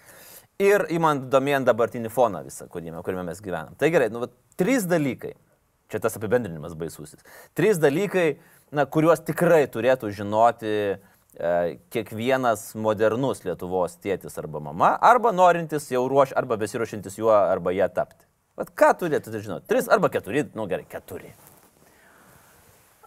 Ir 0.62 0.86
įmant 0.94 1.26
domėjant 1.34 1.66
dabartinį 1.72 2.14
foną 2.14 2.44
visą, 2.46 2.70
kuriame, 2.70 3.02
kuriame 3.02 3.26
mes 3.32 3.42
gyvenam. 3.42 3.74
Tai 3.80 3.90
gerai, 3.90 4.12
nu, 4.14 4.22
va, 4.22 4.30
trys 4.60 4.86
dalykai. 4.86 5.34
Čia 5.90 6.00
tas 6.02 6.14
apibendrinimas 6.18 6.78
baisusis. 6.78 7.26
Trys 7.58 7.82
dalykai, 7.82 8.36
na, 8.74 8.86
kuriuos 8.90 9.26
tikrai 9.26 9.66
turėtų 9.70 10.14
žinoti 10.14 10.76
kiekvienas 11.94 12.72
modernus 12.78 13.42
Lietuvos 13.46 13.98
tėtis 14.04 14.38
arba 14.38 14.62
mama, 14.62 14.92
arba 15.02 15.32
norintis 15.34 15.90
jau 15.92 16.06
ruoš, 16.10 16.36
arba 16.38 16.60
besiruošintis 16.62 17.18
juo, 17.18 17.34
arba 17.34 17.74
ją 17.74 17.90
tapti. 17.94 18.26
Vat 18.60 18.70
ką 18.78 18.92
turėtų 19.02 19.40
žinoti? 19.40 19.66
Tris 19.72 19.90
arba 19.90 20.12
keturi, 20.14 20.46
nu 20.54 20.68
gerai, 20.70 20.86
keturi. 20.90 21.32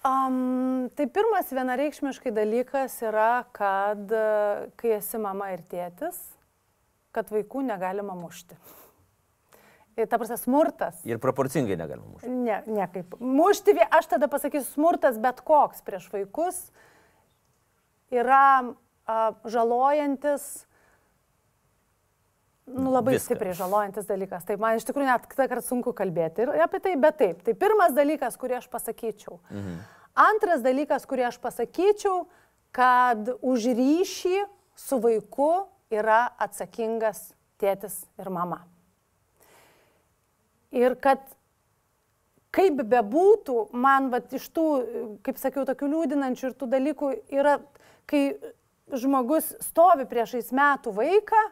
Um, 0.07 0.89
tai 0.95 1.07
pirmas 1.11 1.51
vienareikšmiškai 1.55 2.31
dalykas 2.35 2.95
yra, 3.03 3.47
kad 3.55 4.11
e, 4.15 4.27
kai 4.79 4.97
esi 5.01 5.19
mama 5.19 5.49
ir 5.55 5.65
tėtis, 5.67 6.19
kad 7.15 7.31
vaikų 7.33 7.65
negalima 7.67 8.15
mušti. 8.19 8.59
Ir 9.97 10.11
ta 10.11 10.19
prasme, 10.21 10.37
smurtas. 10.39 11.01
Ir 11.09 11.19
proporcingai 11.23 11.79
negalima 11.81 12.11
mušti. 12.13 12.31
Ne, 12.31 12.61
ne 12.69 12.87
kaip. 12.93 13.17
Mušti, 13.19 13.75
aš 13.99 14.11
tada 14.13 14.29
pasakysiu, 14.31 14.69
smurtas 14.77 15.19
bet 15.23 15.41
koks 15.47 15.83
prieš 15.87 16.11
vaikus 16.13 16.61
yra 18.15 18.75
a, 19.07 19.19
žalojantis, 19.45 20.67
nu, 22.67 22.91
labai 22.91 23.17
Viską. 23.17 23.25
stipriai 23.31 23.57
žalojantis 23.59 24.09
dalykas. 24.09 24.47
Taip, 24.47 24.61
man 24.63 24.79
iš 24.79 24.87
tikrųjų 24.89 25.09
net 25.09 25.29
kitą 25.31 25.47
kartą 25.51 25.67
sunku 25.67 25.95
kalbėti 25.97 26.45
ir 26.45 26.55
apie 26.67 26.83
tai, 26.83 26.97
bet 27.01 27.21
taip. 27.23 27.45
Tai 27.47 27.55
pirmas 27.59 27.95
dalykas, 27.97 28.39
kurį 28.41 28.59
aš 28.61 28.69
pasakyčiau. 28.73 29.39
Mhm. 29.51 29.79
Antras 30.17 30.63
dalykas, 30.65 31.05
kurį 31.09 31.29
aš 31.29 31.39
pasakyčiau, 31.43 32.25
kad 32.73 33.29
už 33.45 33.71
ryšį 33.77 34.47
su 34.77 34.99
vaiku 35.01 35.67
yra 35.93 36.27
atsakingas 36.41 37.31
tėtis 37.61 38.03
ir 38.21 38.31
mama. 38.33 38.63
Ir 40.77 40.97
kad 41.01 41.23
kaip 42.57 42.81
bebūtų, 42.89 43.57
man 43.77 44.11
vat, 44.13 44.33
iš 44.37 44.49
tų, 44.53 44.67
kaip 45.25 45.39
sakiau, 45.41 45.67
tokių 45.69 45.89
liūdinančių 45.93 46.51
ir 46.51 46.57
tų 46.57 46.69
dalykų 46.73 47.11
yra 47.37 47.59
kai 48.07 48.37
žmogus 48.95 49.53
stovi 49.65 50.07
priešais 50.09 50.53
metų 50.55 50.95
vaiką 50.95 51.43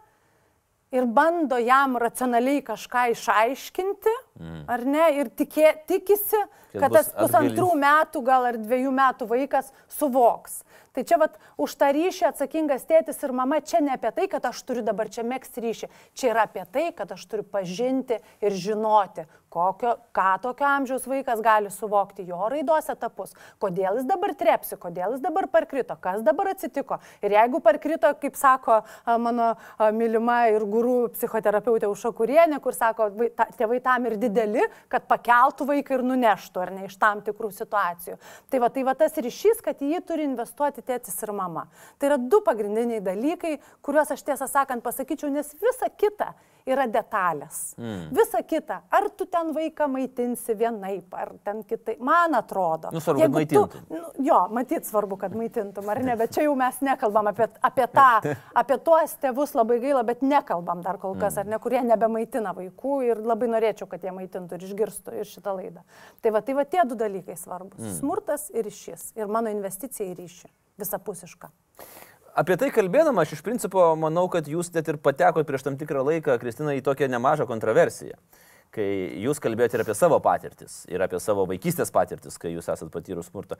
ir 0.94 1.08
bando 1.10 1.58
jam 1.58 1.98
racionaliai 1.98 2.62
kažką 2.66 3.08
išaiškinti, 3.14 4.14
Mm. 4.40 4.64
Ar 4.66 4.84
ne? 4.84 5.08
Ir 5.20 5.30
tikė, 5.30 5.74
tikisi, 5.86 6.40
Kad 6.74 6.82
kad 6.82 6.90
bus 6.90 7.06
tas 7.06 7.12
pusantrų 7.14 7.68
atgailins. 7.70 7.84
metų, 7.84 8.22
gal 8.26 8.48
ar 8.50 8.58
dviejų 8.58 8.94
metų 8.94 9.28
vaikas 9.30 9.70
suvoks. 9.94 10.64
Tai 10.94 11.02
čia 11.02 11.18
vat, 11.18 11.38
už 11.58 11.72
tą 11.74 11.88
ryšį 11.90 12.26
atsakingas 12.28 12.84
tėtis 12.86 13.18
ir 13.26 13.32
mama 13.34 13.58
čia 13.58 13.80
ne 13.82 13.96
apie 13.96 14.12
tai, 14.14 14.28
kad 14.30 14.44
aš 14.46 14.60
turiu 14.62 14.82
dabar 14.86 15.08
čia 15.10 15.24
mėgsti 15.26 15.62
ryšį. 15.64 15.88
Čia 16.14 16.28
yra 16.30 16.44
apie 16.46 16.62
tai, 16.70 16.84
kad 16.94 17.10
aš 17.10 17.24
turiu 17.26 17.42
pažinti 17.42 18.20
ir 18.38 18.54
žinoti, 18.54 19.24
kokio, 19.50 19.96
ką 20.14 20.28
tokio 20.42 20.68
amžiaus 20.68 21.08
vaikas 21.10 21.42
gali 21.42 21.70
suvokti 21.74 22.26
jo 22.28 22.46
raidos 22.50 22.90
etapus. 22.94 23.34
Kodėl 23.62 23.98
jis 23.98 24.06
dabar 24.06 24.36
trepsi, 24.38 24.78
kodėl 24.78 25.16
jis 25.16 25.24
dabar 25.24 25.48
parkrito, 25.50 25.96
kas 25.98 26.22
dabar 26.26 26.52
atsitiko. 26.54 27.00
Ir 27.26 27.34
jeigu 27.34 27.58
parkrito, 27.62 28.12
kaip 28.22 28.38
sako 28.38 28.80
mano 29.18 29.56
mylima 29.98 30.44
ir 30.54 30.62
gurų 30.62 31.10
psichoterapeutė 31.16 31.90
Užšakurienė, 31.90 32.62
kur 32.62 32.74
sako, 32.74 33.10
tėvai 33.58 33.82
tam 33.82 34.06
ir 34.10 34.18
dideli, 34.24 34.64
kad 34.92 35.06
pakeltų 35.10 35.68
vaiką 35.70 35.98
ir 35.98 36.06
nuneštų, 36.06 36.64
ar 36.64 36.72
ne 36.74 36.88
iš 36.88 36.96
tam 37.00 37.22
tikrų 37.26 37.52
situacijų. 37.54 38.18
Tai 38.50 38.62
va, 38.64 38.72
tai 38.74 38.86
va 38.88 38.96
tas 38.98 39.16
ryšys, 39.20 39.62
kad 39.64 39.84
jį 39.84 40.00
turi 40.08 40.26
investuoti 40.28 40.84
tėtis 40.84 41.20
ir 41.24 41.34
mama. 41.36 41.68
Tai 41.98 42.12
yra 42.12 42.18
du 42.18 42.42
pagrindiniai 42.44 43.04
dalykai, 43.04 43.58
kuriuos 43.84 44.14
aš 44.14 44.26
tiesą 44.26 44.50
sakant 44.50 44.84
pasakyčiau, 44.84 45.32
nes 45.32 45.54
visa 45.60 45.90
kita 45.92 46.32
yra 46.64 46.86
detalės. 46.88 47.74
Mm. 47.76 48.08
Visa 48.16 48.40
kita, 48.44 48.78
ar 48.92 49.08
tu 49.16 49.26
ten 49.28 49.50
vaiką 49.56 49.86
maitinsi 49.92 50.54
vienaip, 50.56 51.12
ar 51.12 51.34
ten 51.44 51.60
kitaip, 51.68 52.00
man 52.04 52.36
atrodo. 52.38 52.88
Nu, 52.94 53.02
svarbu, 53.04 53.20
kad 53.20 53.34
Jeigu 53.34 53.34
tu- 53.50 53.60
maitintum. 53.60 53.84
Nu, 53.92 54.24
jo, 54.24 54.38
matyt, 54.56 54.88
svarbu, 54.88 55.18
kad 55.20 55.36
maitintum, 55.36 55.88
ar 55.92 56.00
ne, 56.04 56.16
bet 56.16 56.32
čia 56.32 56.46
jau 56.46 56.54
mes 56.56 56.80
nekalbam 56.80 57.28
apie, 57.32 57.50
apie 57.68 57.86
tą, 57.92 58.36
apie 58.62 58.78
tuos 58.86 59.12
tėvus 59.20 59.52
labai 59.54 59.78
gaila, 59.82 60.04
bet 60.08 60.24
nekalbam 60.24 60.80
dar 60.84 60.98
kol 61.02 61.18
kas, 61.20 61.36
ar 61.40 61.48
ne, 61.48 61.60
kurie 61.60 61.82
nebemaitina 61.84 62.54
vaikų 62.56 62.96
ir 63.10 63.20
labai 63.20 63.50
norėčiau, 63.52 63.88
kad 63.90 64.04
jie 64.04 64.13
maitintų 64.16 64.56
ir 64.56 64.66
išgirstų 64.68 65.18
ir 65.20 65.28
šitą 65.28 65.54
laidą. 65.58 65.84
Tai 66.22 66.34
va, 66.34 66.42
tai 66.44 66.56
va 66.58 66.64
tie 66.68 66.84
du 66.88 66.98
dalykai 66.98 67.36
svarbus- 67.40 67.82
smurtas 68.00 68.50
ir 68.54 68.64
ryšys. 68.64 69.12
Ir 69.16 69.26
mano 69.26 69.50
investicija 69.50 70.08
į 70.08 70.16
ryšį. 70.22 70.48
Visapusiška. 70.78 71.50
Apie 72.34 72.56
tai 72.58 72.70
kalbėdama, 72.74 73.22
aš 73.22 73.36
iš 73.36 73.42
principo 73.46 73.94
manau, 73.94 74.28
kad 74.30 74.48
jūs 74.50 74.72
net 74.74 74.88
ir 74.88 74.96
patekote 74.98 75.46
prieš 75.46 75.62
tam 75.62 75.76
tikrą 75.78 76.02
laiką, 76.02 76.34
Kristina, 76.42 76.74
į 76.74 76.82
tokią 76.82 77.06
nemažą 77.08 77.46
kontroversiją. 77.46 78.16
Kai 78.74 78.86
jūs 79.22 79.38
kalbėjote 79.42 79.78
ir 79.78 79.82
apie 79.84 79.94
savo 79.94 80.16
patirtis, 80.22 80.80
ir 80.90 81.02
apie 81.04 81.20
savo 81.22 81.44
vaikystės 81.46 81.92
patirtis, 81.94 82.38
kai 82.42 82.50
jūs 82.50 82.66
esate 82.72 82.90
patyrus 82.90 83.28
smurtą. 83.30 83.58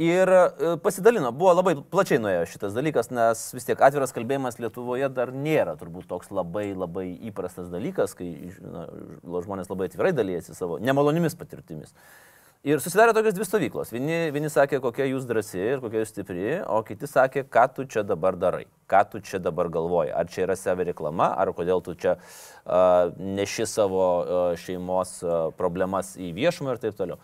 Ir 0.00 0.28
e, 0.28 0.74
pasidalino, 0.84 1.30
buvo 1.36 1.54
labai 1.56 1.74
plačiai 1.80 2.20
nuėjo 2.20 2.44
šitas 2.52 2.76
dalykas, 2.76 3.08
nes 3.12 3.46
vis 3.56 3.68
tiek 3.68 3.80
atviras 3.84 4.12
kalbėjimas 4.16 4.60
Lietuvoje 4.60 5.08
dar 5.16 5.32
nėra 5.32 5.78
turbūt 5.80 6.10
toks 6.12 6.28
labai 6.32 6.70
labai 6.74 7.06
įprastas 7.30 7.72
dalykas, 7.72 8.12
kai 8.18 8.28
na, 8.60 8.84
žmonės 9.24 9.72
labai 9.72 9.88
atvirai 9.88 10.12
dalyjasi 10.16 10.56
savo 10.56 10.76
nemalonimis 10.80 11.38
patirtimis. 11.40 11.96
Ir 12.60 12.76
susidarė 12.76 13.14
tokios 13.16 13.32
dvi 13.32 13.44
stovyklos. 13.48 13.88
Vieni, 13.88 14.16
vieni 14.34 14.50
sakė, 14.52 14.82
kokia 14.84 15.06
jūs 15.08 15.24
drąsi 15.24 15.56
ir 15.56 15.78
kokia 15.80 16.02
jūs 16.02 16.10
stipri, 16.12 16.42
o 16.68 16.82
kiti 16.84 17.08
sakė, 17.08 17.46
ką 17.48 17.62
tu 17.72 17.86
čia 17.88 18.02
dabar 18.04 18.36
darai, 18.36 18.66
ką 18.90 18.98
tu 19.08 19.20
čia 19.24 19.38
dabar 19.40 19.70
galvoji. 19.72 20.10
Ar 20.12 20.28
čia 20.28 20.42
yra 20.44 20.56
savi 20.60 20.84
reklama, 20.90 21.30
ar 21.40 21.54
kodėl 21.56 21.80
tu 21.80 21.94
čia 21.96 22.18
uh, 22.18 23.14
neši 23.16 23.64
savo 23.64 24.02
uh, 24.04 24.40
šeimos 24.60 25.14
uh, 25.24 25.38
problemas 25.56 26.18
į 26.20 26.34
viešumą 26.36 26.74
ir 26.74 26.82
taip 26.82 26.98
toliau. 26.98 27.16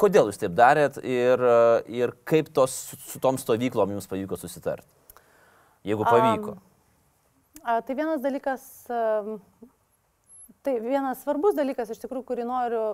Kodėl 0.00 0.28
jūs 0.28 0.40
taip 0.42 0.52
darėt 0.58 0.98
ir, 1.00 1.40
uh, 1.40 1.88
ir 1.88 2.12
kaip 2.28 2.50
tos, 2.52 2.74
su, 3.00 3.22
tom 3.24 3.40
stovyklom 3.40 3.94
jums 3.96 4.08
pavyko 4.10 4.36
susitarti? 4.36 4.84
Jeigu 5.88 6.04
pavyko. 6.04 6.58
A, 7.64 7.78
tai 7.80 7.96
vienas 7.96 8.20
dalykas, 8.20 8.68
am, 8.92 9.40
tai 10.60 10.76
vienas 10.84 11.24
svarbus 11.24 11.56
dalykas 11.56 11.94
iš 11.96 12.04
tikrųjų, 12.04 12.26
kurį 12.28 12.46
noriu, 12.48 12.84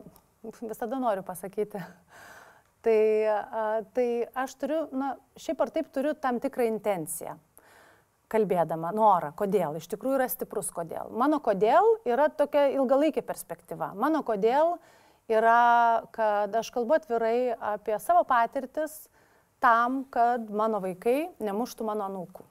visada 0.70 0.98
noriu 1.02 1.26
pasakyti. 1.26 1.82
Tai, 2.86 3.02
a, 3.26 3.62
tai 3.90 4.28
aš 4.38 4.52
turiu, 4.60 4.84
na, 4.94 5.08
šiaip 5.42 5.62
ar 5.64 5.72
taip 5.74 5.88
turiu 5.90 6.12
tam 6.22 6.36
tikrą 6.38 6.68
intenciją, 6.70 7.32
kalbėdama, 8.30 8.92
norą, 8.94 9.32
kodėl, 9.34 9.74
iš 9.80 9.88
tikrųjų 9.90 10.20
yra 10.20 10.28
stiprus 10.30 10.68
kodėl. 10.70 11.10
Mano 11.10 11.40
kodėl 11.42 11.96
yra 12.06 12.28
tokia 12.30 12.68
ilgalaikė 12.76 13.24
perspektyva. 13.26 13.90
Mano 13.98 14.22
kodėl 14.22 14.76
yra, 15.26 16.06
kad 16.14 16.54
aš 16.54 16.70
kalbu 16.78 16.94
atvirai 17.00 17.56
apie 17.74 17.98
savo 18.02 18.22
patirtis 18.28 19.08
tam, 19.58 20.04
kad 20.12 20.46
mano 20.46 20.78
vaikai 20.84 21.32
nemuštų 21.42 21.90
mano 21.90 22.06
anūkų. 22.06 22.46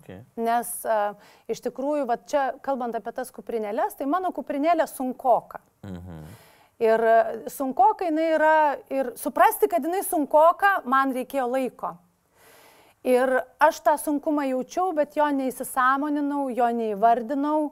Okay. 0.00 0.20
Nes 0.36 0.68
uh, 0.84 1.16
iš 1.48 1.62
tikrųjų, 1.64 2.04
va 2.08 2.18
čia 2.28 2.50
kalbant 2.64 2.96
apie 2.96 3.12
tas 3.16 3.30
kuprinėlės, 3.32 3.96
tai 3.96 4.08
mano 4.08 4.32
kuprinėlė 4.36 4.84
sunkoka. 4.88 5.62
Mhm. 5.88 6.24
Ir 6.80 7.02
e, 7.04 7.16
sunkoka 7.52 8.06
jinai 8.08 8.28
yra, 8.36 8.54
ir 8.88 9.12
suprasti, 9.20 9.68
kad 9.68 9.84
jinai 9.84 10.00
sunkoka, 10.06 10.80
man 10.88 11.12
reikėjo 11.12 11.44
laiko. 11.52 11.94
Ir 13.04 13.32
aš 13.60 13.80
tą 13.84 13.96
sunkumą 14.00 14.46
jaučiau, 14.50 14.90
bet 14.96 15.16
jo 15.16 15.28
neįsisamoninau, 15.32 16.48
jo 16.52 16.68
neįvardinau. 16.76 17.70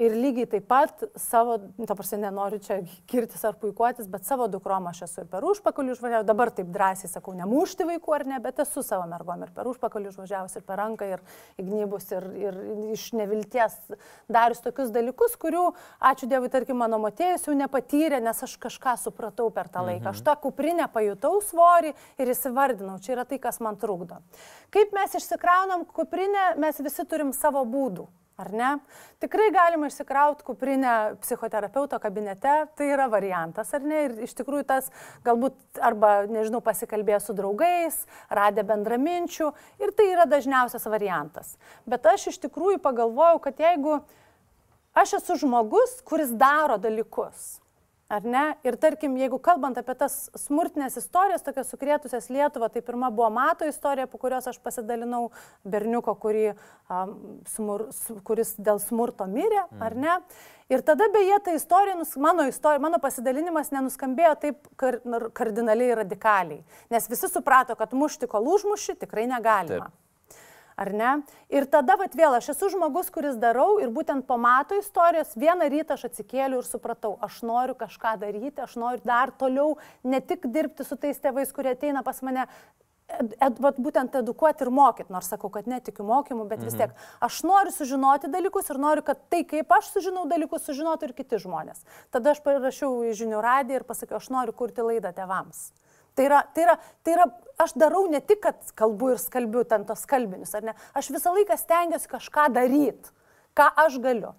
Ir 0.00 0.14
lygiai 0.16 0.46
taip 0.48 0.64
pat 0.70 1.02
savo, 1.20 1.58
ta 1.84 1.92
prasme, 1.92 2.22
nenoriu 2.22 2.56
čia 2.64 2.78
kirtis 3.10 3.42
ar 3.44 3.58
puikuotis, 3.60 4.06
bet 4.08 4.24
savo 4.24 4.46
dukrom 4.48 4.86
aš 4.88 5.02
esu 5.04 5.20
ir 5.20 5.26
per 5.28 5.44
užpakalį 5.44 5.92
užvažiavęs, 5.92 6.24
dabar 6.30 6.48
taip 6.56 6.70
drąsiai 6.72 7.10
sakau, 7.12 7.34
nemušti 7.36 7.84
vaikų 7.90 8.14
ar 8.16 8.24
ne, 8.30 8.38
bet 8.40 8.62
esu 8.64 8.80
savo 8.86 9.04
mergom 9.10 9.44
ir 9.44 9.52
per 9.52 9.68
užpakalį 9.68 10.08
užvažiavęs, 10.08 10.54
ir 10.56 10.64
per 10.64 10.80
ranką, 10.80 11.08
ir 11.12 11.20
įgnybus, 11.60 12.06
ir, 12.16 12.28
ir 12.40 12.56
iš 12.94 13.04
nevilties 13.20 13.76
darius 14.32 14.64
tokius 14.64 14.94
dalykus, 14.96 15.36
kurių, 15.44 15.66
ačiū 16.08 16.30
Dievui, 16.32 16.48
tarkim, 16.56 16.80
mano 16.80 16.96
motėjus 17.04 17.44
jau 17.50 17.58
nepatyrė, 17.60 18.22
nes 18.24 18.42
aš 18.48 18.56
kažką 18.64 18.96
supratau 19.04 19.50
per 19.52 19.68
tą 19.68 19.84
laiką. 19.90 20.16
Aš 20.16 20.24
tą 20.24 20.38
kuprinę 20.40 20.88
pajutau 20.96 21.36
svorį 21.44 21.92
ir 22.16 22.32
įsivardinau, 22.32 22.96
čia 23.04 23.18
yra 23.18 23.28
tai, 23.28 23.42
kas 23.44 23.60
man 23.60 23.76
trukdo. 23.76 24.24
Kaip 24.72 24.96
mes 24.96 25.20
išsikraunam 25.20 25.84
kuprinę, 25.84 26.54
mes 26.64 26.80
visi 26.80 27.04
turim 27.04 27.36
savo 27.36 27.66
būdų. 27.68 28.08
Ar 28.42 28.50
ne? 28.50 28.70
Tikrai 29.22 29.52
galima 29.54 29.86
išsikrauti 29.86 30.42
kuprinę 30.46 31.14
psichoterapeuto 31.22 31.98
kabinete, 32.02 32.54
tai 32.74 32.88
yra 32.90 33.06
variantas, 33.12 33.70
ar 33.76 33.84
ne? 33.86 34.00
Ir 34.08 34.16
iš 34.26 34.34
tikrųjų 34.40 34.66
tas 34.66 34.90
galbūt 35.26 35.78
arba, 35.78 36.24
nežinau, 36.26 36.62
pasikalbėjo 36.64 37.20
su 37.22 37.36
draugais, 37.38 38.00
radė 38.34 38.66
bendraminčių 38.66 39.52
ir 39.84 39.94
tai 39.94 40.08
yra 40.16 40.26
dažniausias 40.26 40.88
variantas. 40.90 41.54
Bet 41.86 42.08
aš 42.10 42.32
iš 42.32 42.42
tikrųjų 42.48 42.82
pagalvojau, 42.82 43.38
kad 43.46 43.62
jeigu 43.62 44.00
aš 44.98 45.18
esu 45.20 45.38
žmogus, 45.44 46.00
kuris 46.02 46.34
daro 46.34 46.80
dalykus, 46.82 47.61
Ar 48.12 48.24
ne? 48.28 48.42
Ir 48.66 48.76
tarkim, 48.76 49.14
jeigu 49.16 49.38
kalbant 49.40 49.78
apie 49.80 49.94
tas 49.96 50.26
smurtinės 50.36 50.98
istorijas, 51.00 51.44
tokias 51.46 51.70
sukrėtusias 51.72 52.28
Lietuvą, 52.32 52.68
tai 52.72 52.82
pirma 52.84 53.08
buvo 53.08 53.30
Mato 53.32 53.64
istorija, 53.64 54.04
po 54.10 54.20
kurios 54.20 54.48
aš 54.50 54.58
pasidalinau 54.60 55.30
berniuko, 55.64 56.12
kurį, 56.20 56.50
um, 56.92 57.14
smur, 57.48 57.86
kuris 58.28 58.52
dėl 58.60 58.82
smurto 58.84 59.24
mirė, 59.30 59.62
mm. 59.64 59.86
ar 59.86 59.96
ne? 59.96 60.18
Ir 60.72 60.84
tada 60.84 61.08
beje 61.12 61.40
ta 61.44 61.56
istorija, 61.56 61.96
mano, 62.20 62.44
istorija, 62.52 62.84
mano 62.84 63.00
pasidalinimas 63.00 63.72
nenuskambėjo 63.72 64.34
taip 64.44 64.68
kar, 64.80 65.00
kardinaliai 65.32 65.96
radikaliai, 66.02 66.62
nes 66.92 67.08
visi 67.08 67.32
suprato, 67.32 67.76
kad 67.80 67.96
mušti 67.96 68.28
kol 68.28 68.52
užmuši 68.58 68.98
tikrai 69.00 69.24
negalima. 69.32 69.88
Taip. 69.88 69.98
Ar 70.76 70.92
ne? 70.96 71.12
Ir 71.52 71.66
tada, 71.70 71.96
vat 72.00 72.14
vėl, 72.16 72.36
aš 72.38 72.52
esu 72.54 72.70
žmogus, 72.72 73.10
kuris 73.12 73.36
darau 73.40 73.76
ir 73.82 73.92
būtent 73.92 74.26
po 74.28 74.38
mato 74.40 74.78
istorijos 74.78 75.34
vieną 75.36 75.68
rytą 75.72 75.98
aš 75.98 76.08
atsikėliau 76.10 76.62
ir 76.62 76.68
supratau, 76.68 77.16
aš 77.24 77.42
noriu 77.46 77.76
kažką 77.78 78.16
daryti, 78.22 78.62
aš 78.64 78.78
noriu 78.80 79.02
dar 79.04 79.34
toliau 79.36 79.76
ne 80.04 80.20
tik 80.20 80.48
dirbti 80.52 80.86
su 80.86 80.96
tais 80.96 81.20
tėvais, 81.20 81.52
kurie 81.52 81.74
ateina 81.76 82.04
pas 82.06 82.22
mane, 82.24 82.46
ed, 83.18 83.34
ed, 83.36 83.60
vat 83.62 83.78
būtent 83.82 84.16
edukuoti 84.22 84.64
ir 84.64 84.72
mokyti, 84.74 85.12
nors 85.12 85.28
sakau, 85.32 85.50
kad 85.52 85.68
netikiu 85.70 86.06
mokymu, 86.08 86.46
bet 86.50 86.64
vis 86.64 86.76
tiek 86.78 86.94
aš 87.24 87.42
noriu 87.48 87.74
sužinoti 87.74 88.30
dalykus 88.32 88.70
ir 88.72 88.80
noriu, 88.80 89.04
kad 89.06 89.20
tai, 89.32 89.42
kaip 89.48 89.72
aš 89.76 89.92
sužinau 89.96 90.24
dalykus, 90.30 90.64
sužinotų 90.68 91.10
ir 91.10 91.16
kiti 91.20 91.40
žmonės. 91.42 91.84
Tada 92.14 92.32
aš 92.32 92.42
parašiau 92.44 93.02
į 93.10 93.16
žinių 93.20 93.42
radiją 93.44 93.82
ir 93.82 93.88
pasakiau, 93.88 94.20
aš 94.22 94.30
noriu 94.32 94.56
kurti 94.56 94.84
laidą 94.86 95.12
tėvams. 95.16 95.70
Tai 96.14 96.26
yra, 96.28 96.42
tai, 96.54 96.66
yra, 96.66 96.76
tai 97.04 97.14
yra, 97.16 97.28
aš 97.64 97.72
darau 97.80 98.04
ne 98.10 98.20
tik, 98.20 98.42
kad 98.44 98.74
kalbu 98.76 99.14
ir 99.14 99.22
skalbiu 99.22 99.64
ten 99.68 99.86
tos 99.88 100.04
kalbinius, 100.08 100.52
ar 100.58 100.66
ne, 100.68 100.76
aš 100.98 101.08
visą 101.14 101.32
laiką 101.32 101.56
stengiuosi 101.56 102.10
kažką 102.10 102.50
daryti, 102.52 103.14
ką 103.56 103.70
aš 103.86 103.96
galiu. 104.02 104.34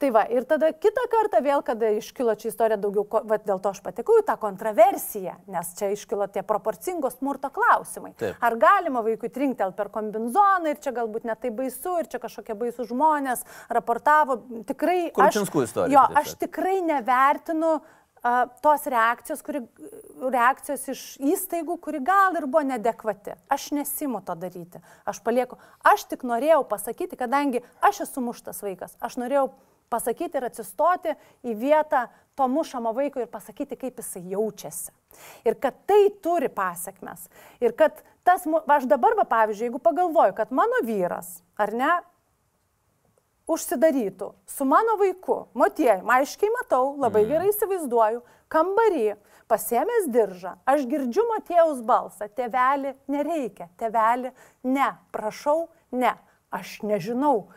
Tai 0.00 0.08
va, 0.14 0.22
ir 0.32 0.46
tada 0.48 0.70
kitą 0.72 1.02
kartą 1.12 1.42
vėl, 1.44 1.60
kada 1.60 1.90
iškilo 1.98 2.32
čia 2.40 2.48
istorija 2.48 2.78
daugiau, 2.80 3.04
va, 3.28 3.36
dėl 3.36 3.58
to 3.60 3.68
aš 3.74 3.82
patekau 3.84 4.14
į 4.16 4.22
tą 4.30 4.38
kontroversiją, 4.40 5.34
nes 5.52 5.74
čia 5.76 5.90
iškilo 5.92 6.24
tie 6.32 6.40
proporcingos 6.46 7.18
smurto 7.18 7.50
klausimai. 7.52 8.14
Taip. 8.16 8.38
Ar 8.40 8.56
galima 8.62 9.02
vaikui 9.04 9.28
trinktel 9.34 9.74
per 9.76 9.90
kombinzoną 9.92 10.72
ir 10.72 10.80
čia 10.80 10.94
galbūt 10.96 11.28
netai 11.28 11.52
baisu, 11.52 11.98
ir 12.00 12.08
čia 12.08 12.22
kažkokie 12.22 12.56
baisų 12.62 12.88
žmonės 12.94 13.44
raportavo. 13.68 14.38
Tikrai... 14.70 15.10
Kručinskų 15.18 15.66
istorija, 15.68 15.92
Jo, 15.98 16.06
aš 16.22 16.32
tikrai 16.46 16.78
nevertinu 16.86 17.76
a, 17.76 17.99
tos 18.62 18.86
reakcijos, 18.86 19.42
kuri, 19.44 19.62
reakcijos 20.20 20.86
iš 20.92 21.02
įstaigų, 21.32 21.78
kuri 21.80 22.02
gal 22.04 22.36
ir 22.36 22.46
buvo 22.46 22.62
nedekvati. 22.68 23.36
Aš 23.48 23.70
nesimu 23.76 24.20
to 24.24 24.36
daryti. 24.36 24.82
Aš 25.08 25.22
palieku. 25.24 25.58
Aš 25.86 26.04
tik 26.10 26.24
norėjau 26.28 26.62
pasakyti, 26.68 27.18
kadangi 27.20 27.64
aš 27.80 28.04
esu 28.06 28.24
muštas 28.24 28.60
vaikas, 28.64 28.96
aš 29.00 29.16
norėjau 29.22 29.48
pasakyti 29.90 30.38
ir 30.38 30.46
atsistoti 30.46 31.16
į 31.42 31.56
vietą 31.58 32.06
to 32.38 32.46
mušamo 32.48 32.92
vaiko 32.96 33.20
ir 33.20 33.30
pasakyti, 33.30 33.76
kaip 33.80 33.98
jisai 34.00 34.22
jaučiasi. 34.32 34.92
Ir 35.44 35.56
kad 35.60 35.76
tai 35.88 36.06
turi 36.22 36.48
pasiekmes. 36.52 37.26
Ir 37.60 37.74
kad 37.76 37.98
tas, 38.24 38.46
aš 38.46 38.86
dabar, 38.88 39.16
va, 39.18 39.26
pavyzdžiui, 39.28 39.68
jeigu 39.68 39.80
pagalvoju, 39.82 40.36
kad 40.38 40.54
mano 40.54 40.78
vyras, 40.86 41.40
ar 41.60 41.74
ne, 41.74 41.90
užsidarytų 43.50 44.30
su 44.46 44.66
mano 44.68 44.96
vaiku, 45.00 45.44
motiejai, 45.58 46.00
aiškiai 46.20 46.52
matau, 46.54 46.94
labai 47.00 47.24
gerai 47.28 47.50
įsivaizduoju, 47.50 48.22
kambarį, 48.50 49.14
pasiemęs 49.50 50.10
diržą, 50.14 50.56
aš 50.68 50.84
girdžiu 50.90 51.24
motiejaus 51.28 51.80
balsą, 51.86 52.28
tėveli 52.38 52.94
nereikia, 53.10 53.70
tėveli 53.80 54.30
ne, 54.66 54.92
prašau, 55.14 55.68
ne, 55.90 56.14
aš 56.54 56.78
nežinau, 56.86 57.48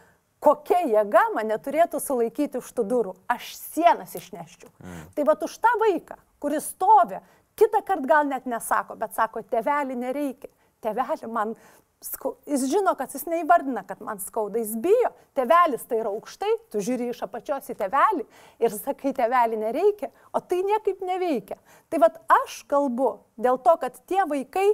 kokia 0.44 0.82
jėga 0.90 1.28
mane 1.36 1.58
turėtų 1.62 2.02
sulaikyti 2.04 2.60
už 2.60 2.74
tų 2.78 2.88
durų, 2.90 3.14
aš 3.32 3.54
sienas 3.60 4.16
išneščiau. 4.18 4.74
Mm. 4.82 5.06
Tai 5.16 5.28
va 5.30 5.38
už 5.46 5.56
tą 5.62 5.72
vaiką, 5.86 6.18
kuris 6.44 6.68
stovi, 6.74 7.22
kitą 7.60 7.84
kartą 7.86 8.10
gal 8.10 8.28
net 8.28 8.50
nesako, 8.50 8.98
bet 9.00 9.14
sako, 9.16 9.46
tėveli 9.54 9.98
nereikia, 10.00 10.50
tėveli 10.84 11.30
man 11.32 11.56
skau... 12.06 12.36
Jis 12.50 12.66
žino, 12.72 12.94
kad 13.00 13.13
jis 13.16 13.26
neįvardina, 13.30 13.84
kad 13.88 14.02
man 14.04 14.20
skauda, 14.24 14.60
jis 14.62 14.76
bijo. 14.84 15.12
Tevelis 15.38 15.86
tai 15.89 16.02
yra 16.02 16.12
aukštai, 16.12 16.52
tu 16.72 16.82
žiūri 16.84 17.10
iš 17.12 17.24
apačios 17.26 17.70
į 17.72 17.78
tevelį 17.80 18.26
ir 18.63 18.76
sakai, 18.76 19.13
tevelį 19.18 19.60
nereikia, 19.62 20.12
o 20.36 20.42
tai 20.42 20.62
niekaip 20.68 21.04
neveikia. 21.06 21.58
Tai 21.89 22.02
vad 22.04 22.20
aš 22.42 22.62
kalbu 22.70 23.16
dėl 23.39 23.60
to, 23.63 23.78
kad 23.82 23.98
tie 24.10 24.26
vaikai 24.30 24.68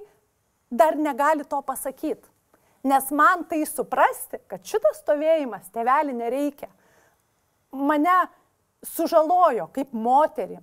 dar 0.69 0.97
negali 0.99 1.45
to 1.47 1.61
pasakyti. 1.65 2.27
Nes 2.89 3.09
man 3.11 3.43
tai 3.49 3.65
suprasti, 3.67 4.39
kad 4.47 4.63
šitas 4.63 5.01
stovėjimas 5.01 5.67
tevelį 5.75 6.13
nereikia, 6.15 6.69
mane 7.75 8.21
sužalojo 8.85 9.67
kaip 9.75 9.91
moterį. 9.91 10.61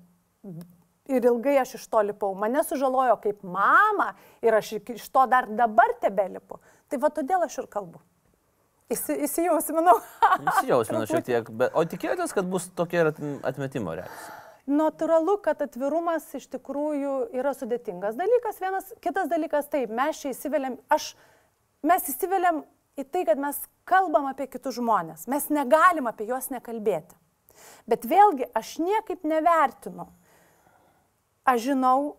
Ir 1.12 1.26
ilgai 1.30 1.56
aš 1.62 1.76
iš 1.78 1.86
to 1.90 2.02
lipau. 2.02 2.32
Mane 2.34 2.64
sužalojo 2.66 3.14
kaip 3.22 3.44
mama 3.46 4.12
ir 4.42 4.56
aš 4.58 4.72
iš 4.80 5.06
to 5.08 5.26
dar 5.30 5.46
dabar 5.46 5.94
tebelipu. 6.02 6.58
Tai 6.90 6.98
va 7.02 7.10
todėl 7.14 7.46
aš 7.46 7.60
ir 7.62 7.68
kalbu. 7.70 8.02
Įsi, 8.90 9.16
įsijausminau. 9.26 9.96
Įsijausminau 10.38 11.06
šiek 11.10 11.24
tiek, 11.26 11.48
bet, 11.50 11.72
o 11.74 11.82
tikėjotės, 11.90 12.34
kad 12.34 12.46
bus 12.50 12.68
tokia 12.78 13.08
atmetimo 13.10 13.96
reakcija? 13.98 14.42
Natūralu, 14.66 15.36
kad 15.42 15.60
atvirumas 15.62 16.26
iš 16.34 16.48
tikrųjų 16.50 17.16
yra 17.38 17.52
sudėtingas 17.54 18.18
dalykas. 18.18 18.58
Vienas, 18.62 18.88
kitas 19.02 19.30
dalykas, 19.30 19.68
taip, 19.70 19.92
mes 19.94 20.22
čia 20.22 20.32
įsiveliam, 20.34 20.78
aš, 20.90 21.12
mes 21.86 22.08
įsiveliam 22.10 22.64
į 22.98 23.04
tai, 23.10 23.22
kad 23.28 23.38
mes 23.42 23.58
kalbam 23.86 24.26
apie 24.30 24.48
kitus 24.50 24.78
žmonės. 24.80 25.26
Mes 25.30 25.46
negalim 25.54 26.10
apie 26.10 26.26
juos 26.30 26.50
nekalbėti. 26.50 27.14
Bet 27.90 28.06
vėlgi, 28.10 28.50
aš 28.58 28.76
niekaip 28.82 29.26
nevertinu. 29.26 30.08
Aš 31.46 31.62
žinau 31.68 32.16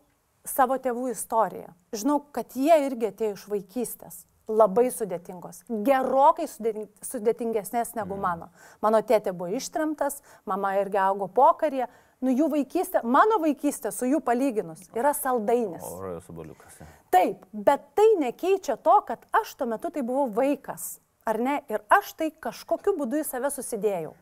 savo 0.47 0.77
tėvų 0.79 1.11
istoriją. 1.11 1.73
Žinau, 1.91 2.21
kad 2.31 2.55
jie 2.55 2.75
irgi 2.87 3.09
atėjo 3.11 3.35
iš 3.35 3.45
vaikystės. 3.51 4.23
Labai 4.47 4.85
sudėtingos. 4.95 5.65
Gerokai 5.67 6.45
sudėting- 6.47 6.87
sudėtingesnės 7.03 7.95
negu 7.97 8.15
mano. 8.15 8.47
Mano 8.81 9.01
tėtė 9.03 9.33
buvo 9.35 9.51
ištremtas, 9.51 10.21
mama 10.45 10.71
irgi 10.79 10.95
augo 11.03 11.27
pokarėje. 11.27 11.89
Nu, 12.21 12.31
jų 12.31 12.47
vaikystė, 12.49 13.03
mano 13.03 13.37
vaikystė 13.43 13.91
su 13.91 14.07
jų 14.07 14.21
palyginus 14.23 14.87
yra 14.95 15.11
saldainis. 15.13 15.83
O, 15.83 15.99
rojo 16.01 16.21
subaliukas. 16.21 16.79
Taip, 17.11 17.43
bet 17.51 17.83
tai 17.93 18.07
nekeičia 18.23 18.77
to, 18.81 19.01
kad 19.05 19.25
aš 19.35 19.53
tuo 19.59 19.67
metu 19.67 19.91
tai 19.91 20.01
buvau 20.01 20.31
vaikas, 20.31 20.99
ar 21.25 21.37
ne? 21.37 21.61
Ir 21.67 21.83
aš 21.89 22.13
tai 22.13 22.31
kažkokiu 22.31 22.95
būdu 22.97 23.19
į 23.19 23.25
save 23.27 23.51
susidėjau. 23.51 24.15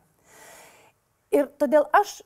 Ir 1.30 1.46
todėl 1.56 1.86
aš 1.94 2.22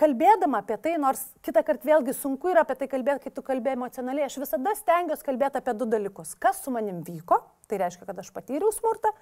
kalbėdama 0.00 0.60
apie 0.62 0.76
tai, 0.82 0.94
nors 1.00 1.22
kitą 1.44 1.62
kartą 1.66 1.88
vėlgi 1.88 2.14
sunku 2.16 2.52
yra 2.52 2.66
apie 2.66 2.76
tai 2.80 2.88
kalbėti, 2.92 3.26
kai 3.26 3.34
tu 3.36 3.44
kalbėjai 3.46 3.78
emocionaliai, 3.78 4.28
aš 4.28 4.38
visada 4.42 4.74
stengiuosi 4.78 5.26
kalbėti 5.26 5.60
apie 5.62 5.74
du 5.78 5.88
dalykus. 5.96 6.34
Kas 6.40 6.62
su 6.64 6.74
manim 6.74 7.02
vyko, 7.06 7.40
tai 7.70 7.80
reiškia, 7.82 8.08
kad 8.08 8.22
aš 8.22 8.32
patyriau 8.36 8.72
smurtą 8.74 9.12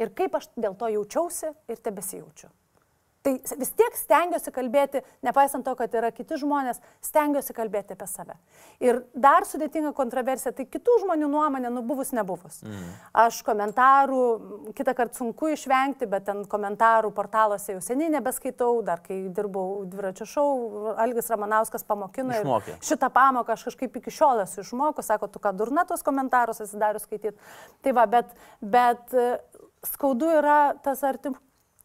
ir 0.00 0.14
kaip 0.16 0.38
aš 0.38 0.50
dėl 0.56 0.78
to 0.78 0.90
jaučiausi 0.94 1.54
ir 1.70 1.82
tebesijaučiu. 1.82 2.50
Tai 3.20 3.34
vis 3.60 3.70
tiek 3.76 3.96
stengiuosi 4.00 4.48
kalbėti, 4.54 5.02
nepaisant 5.26 5.64
to, 5.66 5.74
kad 5.76 5.92
yra 5.92 6.08
kiti 6.14 6.38
žmonės, 6.40 6.78
stengiuosi 7.04 7.52
kalbėti 7.52 7.92
apie 7.92 8.06
save. 8.08 8.36
Ir 8.80 9.02
dar 9.12 9.44
sudėtinga 9.44 9.90
kontroversija, 9.96 10.54
tai 10.56 10.64
kitų 10.64 10.94
žmonių 11.02 11.28
nuomonė, 11.28 11.68
nu 11.74 11.82
buvus 11.84 12.14
nebuvus. 12.16 12.62
Mm. 12.64 12.86
Aš 13.20 13.42
komentarų, 13.44 14.22
kitą 14.78 14.94
kartą 14.96 15.20
sunku 15.20 15.50
išvengti, 15.52 16.08
bet 16.08 16.24
ten 16.30 16.46
komentarų 16.48 17.10
portaluose 17.16 17.74
jau 17.74 17.82
seniai 17.84 18.08
nebeskaitau, 18.14 18.70
dar 18.86 19.04
kai 19.04 19.20
dirbau 19.36 19.84
dviračio 19.84 20.24
šou, 20.24 20.48
Algis 21.04 21.28
Ramanauskas 21.28 21.84
pamokino. 21.84 22.32
Išmokė. 22.40 22.78
Šitą 22.88 23.12
pamoką 23.12 23.52
aš 23.52 23.66
kažkaip 23.68 24.00
iki 24.00 24.16
šiol 24.16 24.46
esu 24.46 24.64
išmokus, 24.64 25.12
sako, 25.12 25.28
tu 25.28 25.44
ką 25.44 25.52
durna 25.60 25.84
tos 25.84 26.00
komentarus 26.08 26.64
atsidarius 26.64 27.04
skaityti. 27.04 27.36
Tai 27.84 27.96
va, 28.00 28.08
bet, 28.16 28.32
bet 28.64 29.12
e, 29.12 29.28
skaudu 29.92 30.32
yra 30.40 30.58
tas 30.80 31.04
artim, 31.04 31.36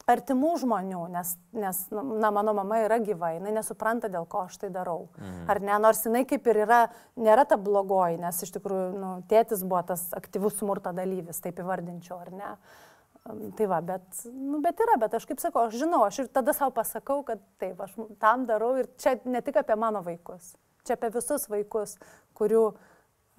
artimų 0.10 0.52
žmonių, 0.62 1.02
nes, 1.14 1.34
nes 1.58 1.80
na, 1.94 2.30
mano 2.34 2.54
mama 2.58 2.80
yra 2.84 3.00
gyva, 3.02 3.32
jinai 3.36 3.56
nesupranta, 3.56 4.10
dėl 4.12 4.28
ko 4.30 4.44
aš 4.46 4.60
tai 4.62 4.70
darau. 4.74 5.08
Mhm. 5.18 5.46
Ar 5.52 5.62
ne, 5.64 5.78
nors 5.82 6.04
jinai 6.06 6.26
kaip 6.30 6.46
ir 6.52 6.62
yra, 6.66 6.82
nėra 7.18 7.48
ta 7.50 7.58
blogoji, 7.62 8.20
nes 8.22 8.42
iš 8.46 8.54
tikrųjų 8.58 8.90
nu, 9.00 9.14
tėtis 9.30 9.64
buvo 9.66 9.82
tas 9.94 10.08
aktyvus 10.18 10.60
smurto 10.60 10.94
dalyvis, 10.96 11.42
taip 11.44 11.62
įvardinčiau, 11.64 12.20
ar 12.22 12.34
ne. 12.36 12.52
Tai 13.58 13.66
va, 13.66 13.80
bet, 13.82 14.06
nu, 14.30 14.60
bet 14.62 14.82
yra, 14.86 15.00
bet 15.02 15.16
aš 15.18 15.24
kaip 15.26 15.40
sakau, 15.42 15.64
aš 15.66 15.80
žinau, 15.82 16.04
aš 16.06 16.22
ir 16.22 16.28
tada 16.30 16.54
savo 16.54 16.76
pasakau, 16.76 17.24
kad 17.26 17.42
taip, 17.62 17.80
aš 17.82 17.96
tam 18.22 18.46
darau 18.46 18.76
ir 18.78 18.92
čia 19.02 19.16
ne 19.26 19.42
tik 19.42 19.58
apie 19.64 19.74
mano 19.82 20.04
vaikus, 20.06 20.52
čia 20.86 20.94
apie 20.94 21.10
visus 21.16 21.48
vaikus, 21.50 21.96
kurių, 22.38 22.68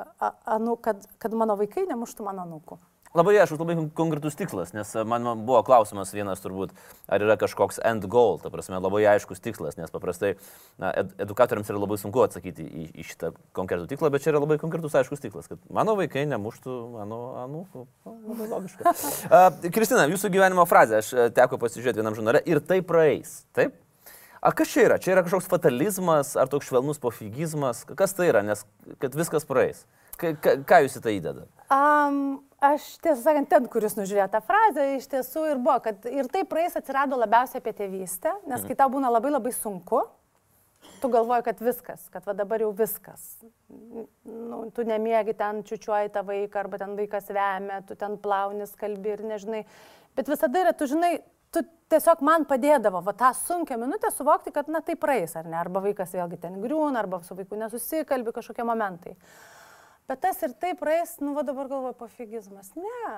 a, 0.02 0.09
a, 0.11 0.33
anu, 0.57 0.74
kad, 0.83 1.07
kad 1.22 1.38
mano 1.38 1.55
vaikai 1.61 1.87
nemuštų 1.87 2.26
mano 2.26 2.42
anūkų. 2.48 2.81
Labai 3.16 3.37
aiškus, 3.40 3.61
labai 3.61 3.76
kon- 3.79 3.88
konkretus 3.96 4.37
tikslas, 4.37 4.74
nes 4.76 4.90
e, 4.92 5.05
man 5.09 5.24
buvo 5.46 5.62
klausimas 5.66 6.12
vienas 6.12 6.42
turbūt, 6.44 6.74
ar 7.09 7.22
yra 7.24 7.38
kažkoks 7.40 7.81
end 7.88 8.05
goal, 8.12 8.37
ta 8.42 8.50
prasme, 8.52 8.76
labai 8.83 9.07
aiškus 9.14 9.40
tikslas, 9.44 9.79
nes 9.81 9.92
paprastai 9.94 10.35
na, 10.83 10.90
ed 10.92 11.14
edukatoriams 11.24 11.70
yra 11.72 11.81
labai 11.81 11.96
sunku 12.02 12.20
atsakyti 12.26 12.66
į, 12.66 12.85
į 12.92 13.07
šitą 13.09 13.33
konkretų 13.57 13.88
tikslą, 13.94 14.11
bet 14.12 14.26
čia 14.26 14.35
yra 14.35 14.42
labai 14.44 14.59
konkretus 14.61 14.98
aiškus 15.00 15.24
tikslas, 15.24 15.48
kad 15.48 15.62
mano 15.72 15.96
vaikai 15.96 16.26
nemuštų 16.29 16.76
mano 16.98 17.22
anūkų. 17.46 17.87
Na, 18.05 18.14
Labai 18.26 18.50
logiška. 18.52 18.94
A, 19.33 19.42
Kristina, 19.74 20.05
jūsų 20.12 20.31
gyvenimo 20.37 20.68
frazė, 20.68 21.00
aš 21.00 21.12
e, 21.16 21.29
teko 21.37 21.59
pasižiūrėti 21.62 22.02
vienam 22.02 22.16
žurnale 22.18 22.44
ir 22.44 22.61
tai 22.61 22.83
praeis. 22.85 23.40
Taip? 23.57 23.79
A 24.46 24.52
kas 24.55 24.70
čia 24.70 24.85
yra? 24.87 24.96
Čia 25.02 25.16
yra 25.16 25.24
kažkoks 25.26 25.48
fatalizmas 25.50 26.35
ar 26.38 26.50
toks 26.52 26.68
švelnus 26.68 27.00
pofigizmas? 27.02 27.81
Kas 27.98 28.12
tai 28.14 28.29
yra? 28.29 28.44
Nes 28.46 28.62
kad 29.02 29.16
viskas 29.16 29.48
praeis. 29.48 29.87
Ką 30.20 30.83
jūs 30.85 30.98
į 30.98 31.05
tai 31.05 31.14
įdedat? 31.18 31.48
Um, 31.72 32.20
aš 32.62 32.85
tiesą 33.02 33.18
sakant, 33.24 33.48
ten, 33.50 33.66
kuris 33.70 33.96
nužiūrėjo 33.98 34.29
tą 34.33 34.40
frazę, 34.46 34.85
iš 34.96 35.09
tiesų 35.12 35.48
ir 35.50 35.59
buvo, 35.59 35.81
kad 35.85 36.07
ir 36.09 36.29
tai 36.33 36.44
praeis 36.48 36.76
atsirado 36.79 37.18
labiausiai 37.18 37.61
apie 37.62 37.74
tėvystę, 37.76 38.33
nes 38.46 38.64
kai 38.66 38.76
tau 38.79 38.88
būna 38.92 39.11
labai 39.12 39.35
labai 39.35 39.52
sunku, 39.55 40.05
tu 41.02 41.11
galvoji, 41.12 41.44
kad 41.48 41.61
viskas, 41.61 42.07
kad 42.12 42.26
va 42.26 42.37
dabar 42.38 42.62
jau 42.62 42.72
viskas. 42.76 43.24
Nu, 44.24 44.62
tu 44.74 44.87
nemiegi 44.87 45.35
ten 45.37 45.62
čiučiuoji 45.66 46.12
tą 46.14 46.22
vaiką, 46.26 46.62
arba 46.62 46.81
ten 46.81 46.94
vaikas 46.98 47.33
vemia, 47.35 47.81
tu 47.87 47.98
ten 47.98 48.16
plaunis 48.22 48.76
kalbi 48.79 49.16
ir 49.16 49.24
nežinai. 49.26 49.64
Bet 50.16 50.31
visada 50.31 50.62
yra, 50.62 50.72
tu 50.76 50.88
žinai, 50.88 51.18
tu 51.52 51.64
tiesiog 51.92 52.22
man 52.26 52.46
padėdavo 52.48 53.02
va 53.05 53.14
tą 53.16 53.33
sunkę 53.37 53.76
minutę 53.81 54.11
suvokti, 54.14 54.55
kad 54.55 54.70
na 54.72 54.81
tai 54.87 54.96
praeis, 55.00 55.37
ar 55.37 55.50
ne, 55.50 55.59
arba 55.61 55.83
vaikas 55.85 56.14
vėlgi 56.16 56.40
ten 56.46 56.61
griūna, 56.62 57.02
arba 57.02 57.20
su 57.26 57.37
vaiku 57.38 57.59
nesusikalbi 57.61 58.35
kažkokie 58.38 58.66
momentai. 58.66 59.16
Bet 60.07 60.21
tas 60.23 60.38
ir 60.47 60.55
taip 60.62 60.79
praeis, 60.81 61.16
nu 61.21 61.35
va 61.35 61.42
dabar 61.47 61.69
galvoju, 61.71 61.97
pofigizmas. 61.99 62.73
Ne. 62.79 63.16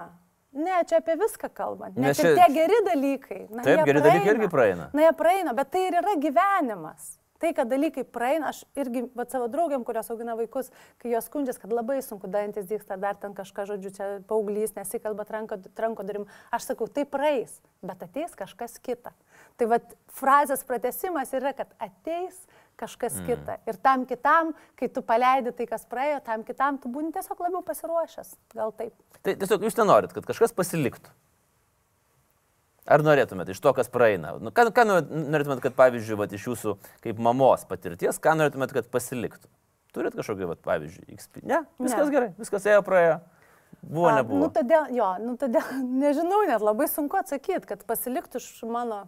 Ne, 0.59 0.79
čia 0.89 1.03
apie 1.03 1.15
viską 1.21 1.51
kalbant. 1.53 1.97
Nes 1.97 2.17
Net 2.17 2.25
čia- 2.25 2.31
ir 2.33 2.39
tie 2.41 2.55
geri 2.55 2.79
dalykai. 2.87 3.41
Na, 3.53 3.63
Taip, 3.63 3.85
geri 3.85 4.01
dalykai 4.01 4.33
irgi 4.33 4.49
praeina. 4.49 4.91
Na, 4.97 5.03
jie 5.03 5.13
praeina, 5.13 5.53
bet 5.55 5.71
tai 5.71 5.83
ir 5.91 5.99
yra 6.01 6.15
gyvenimas. 6.17 7.19
Tai, 7.39 7.53
kad 7.55 7.69
dalykai 7.71 8.03
praeina, 8.03 8.49
aš 8.51 8.65
irgi, 8.75 9.05
bet 9.15 9.31
savo 9.31 9.47
draugiam, 9.47 9.85
kurios 9.87 10.09
augina 10.11 10.35
vaikus, 10.35 10.73
kai 10.99 11.13
jos 11.13 11.29
skundžias, 11.29 11.61
kad 11.63 11.71
labai 11.71 12.01
sunku 12.03 12.27
dantis 12.27 12.67
dyksta, 12.67 12.97
ar 12.97 12.99
dar 12.99 13.15
ten 13.15 13.35
kažką, 13.37 13.67
žodžiu, 13.69 13.93
čia 13.95 14.09
paauglys, 14.27 14.73
nesikalba 14.75 15.23
tranko, 15.29 15.61
tranko 15.77 16.03
durim. 16.03 16.27
Aš 16.51 16.73
sakau, 16.73 16.89
tai 16.91 17.05
praeis, 17.07 17.61
bet 17.85 18.03
ateis 18.03 18.35
kažkas 18.35 18.81
kita. 18.83 19.13
Tai 19.57 19.67
vad 19.71 19.95
frazės 20.11 20.65
pratesimas 20.67 21.31
yra, 21.37 21.53
kad 21.55 21.71
ateis 21.79 22.41
kažkas 22.79 23.19
mm. 23.19 23.29
kita. 23.29 23.57
Ir 23.69 23.79
tam 23.83 24.05
kitam, 24.09 24.53
kai 24.79 24.91
tu 24.93 25.03
paleidi 25.07 25.53
tai, 25.57 25.69
kas 25.71 25.87
praėjo, 25.91 26.21
tam 26.27 26.45
kitam 26.47 26.79
tu 26.83 26.91
būni 26.93 27.13
tiesiog 27.15 27.41
labiau 27.47 27.65
pasiruošęs. 27.67 28.35
Gal 28.55 28.75
taip. 28.79 28.95
Tai 29.27 29.35
tiesiog 29.41 29.67
jūs 29.67 29.79
nenorit, 29.81 30.15
kad 30.15 30.29
kažkas 30.29 30.55
pasiliktų. 30.57 31.13
Ar 32.89 33.05
norėtumėte 33.05 33.53
iš 33.53 33.61
to, 33.61 33.75
kas 33.77 33.91
praeina? 33.93 34.33
Nu, 34.41 34.53
ką, 34.55 34.71
ką 34.73 34.85
norėtumėte, 34.89 35.61
kad 35.67 35.75
pavyzdžiui, 35.77 36.17
vat, 36.23 36.33
iš 36.33 36.47
jūsų 36.49 36.77
kaip 37.05 37.19
mamos 37.21 37.67
patirties, 37.69 38.21
ką 38.23 38.33
norėtumėte, 38.39 38.79
kad 38.79 38.89
pasiliktų? 38.95 39.51
Turit 39.93 40.17
kažkokį, 40.17 40.47
vat, 40.55 40.63
pavyzdžiui, 40.65 41.19
XP? 41.19 41.43
Ne, 41.49 41.65
viskas 41.81 42.07
Ne. 42.07 42.15
gerai, 42.15 42.31
viskas 42.41 42.65
ėjo, 42.69 42.81
praėjo. 42.87 43.19
Buvo, 43.83 44.09
A, 44.09 44.17
nebuvo. 44.17 44.41
Nu, 44.41 44.49
todėl, 44.53 44.89
jo, 44.97 45.09
nu, 45.21 45.37
todėl, 45.41 45.69
nežinau, 46.05 46.41
net 46.49 46.65
labai 46.65 46.89
sunku 46.89 47.21
atsakyti, 47.21 47.69
kad 47.69 47.85
pasiliktų 47.89 48.41
iš 48.41 48.49
mano 48.65 49.05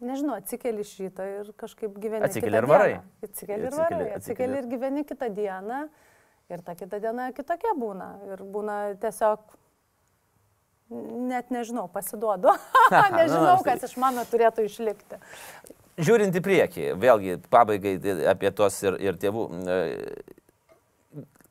nežinau, 0.00 0.36
atsikeli 0.40 0.84
iš 0.84 0.92
ryto 1.00 1.24
ir 1.26 1.50
kažkaip 1.60 1.96
gyveni. 2.00 2.24
Atsikeli 2.28 2.56
ir 2.60 2.66
varai. 2.68 2.92
dieną. 2.96 3.28
Atsikeli 3.28 3.68
ir 3.68 3.76
varai. 3.78 4.06
atsikeli- 4.16 4.58
ir 4.62 4.68
gyveni 4.70 5.04
kitą 5.08 5.28
dieną. 5.34 5.80
Ir 6.50 6.62
ta 6.66 6.74
kita 6.74 6.98
diena 6.98 7.28
kitokia 7.32 7.76
būna. 7.78 8.08
Ir 8.32 8.40
būna 8.42 8.76
tiesiog, 8.98 9.44
net 11.30 11.50
nežinau, 11.54 11.86
pasiduodu. 11.92 12.56
nežinau, 13.18 13.56
nu, 13.56 13.62
kas 13.66 13.86
iš 13.86 13.96
mano 14.02 14.24
turėtų 14.26 14.66
išlikti. 14.66 15.20
Žiūrint 16.00 16.34
į 16.34 16.40
priekį, 16.42 16.84
vėlgi 16.96 17.36
pabaigai 17.52 17.94
apie 18.30 18.50
tos 18.56 18.78
ir, 18.82 18.96
ir 19.04 19.18
tėvų. 19.20 19.46
e, 19.68 19.80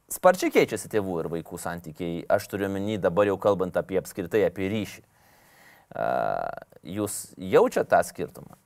Sparčiai 0.10 0.50
keičiasi 0.50 0.90
tėvų 0.90 1.20
ir 1.22 1.28
vaikų 1.36 1.60
santykiai. 1.62 2.24
Aš 2.34 2.48
turiu 2.50 2.66
menį 2.74 2.96
dabar 3.04 3.30
jau 3.30 3.36
kalbant 3.38 3.76
apie 3.78 4.00
apskritai 4.02 4.42
apie 4.48 4.66
ryšį. 4.74 5.04
Jūs 6.86 7.20
jaučiate 7.38 7.90
tą 7.90 8.02
skirtumą? 8.06 8.58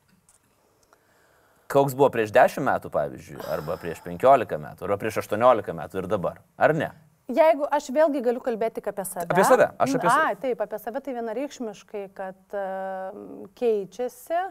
Koks 1.74 1.96
buvo 1.98 2.12
prieš 2.14 2.34
10 2.36 2.62
metų, 2.68 2.92
pavyzdžiui, 2.94 3.40
arba 3.50 3.80
prieš 3.82 4.04
15 4.06 4.60
metų, 4.62 4.86
arba 4.86 5.00
prieš 5.02 5.24
18 5.24 5.74
metų 5.74 6.04
ir 6.04 6.10
dabar, 6.12 6.44
ar 6.60 6.76
ne? 6.78 6.92
Jeigu 7.32 7.64
aš 7.72 7.88
vėlgi 7.96 8.20
galiu 8.20 8.42
kalbėti 8.44 8.82
tik 8.82 8.90
apie 8.92 9.06
save. 9.08 9.30
Apie 9.32 9.46
save, 9.48 9.70
aš 9.80 9.94
apie 9.96 10.10
save. 10.10 10.24
A, 10.28 10.40
taip, 10.42 10.62
apie 10.66 10.80
save 10.84 11.02
tai 11.06 11.14
vienareikšmiškai, 11.16 12.02
kad 12.18 12.58
uh, 12.60 13.46
keičiasi. 13.56 14.42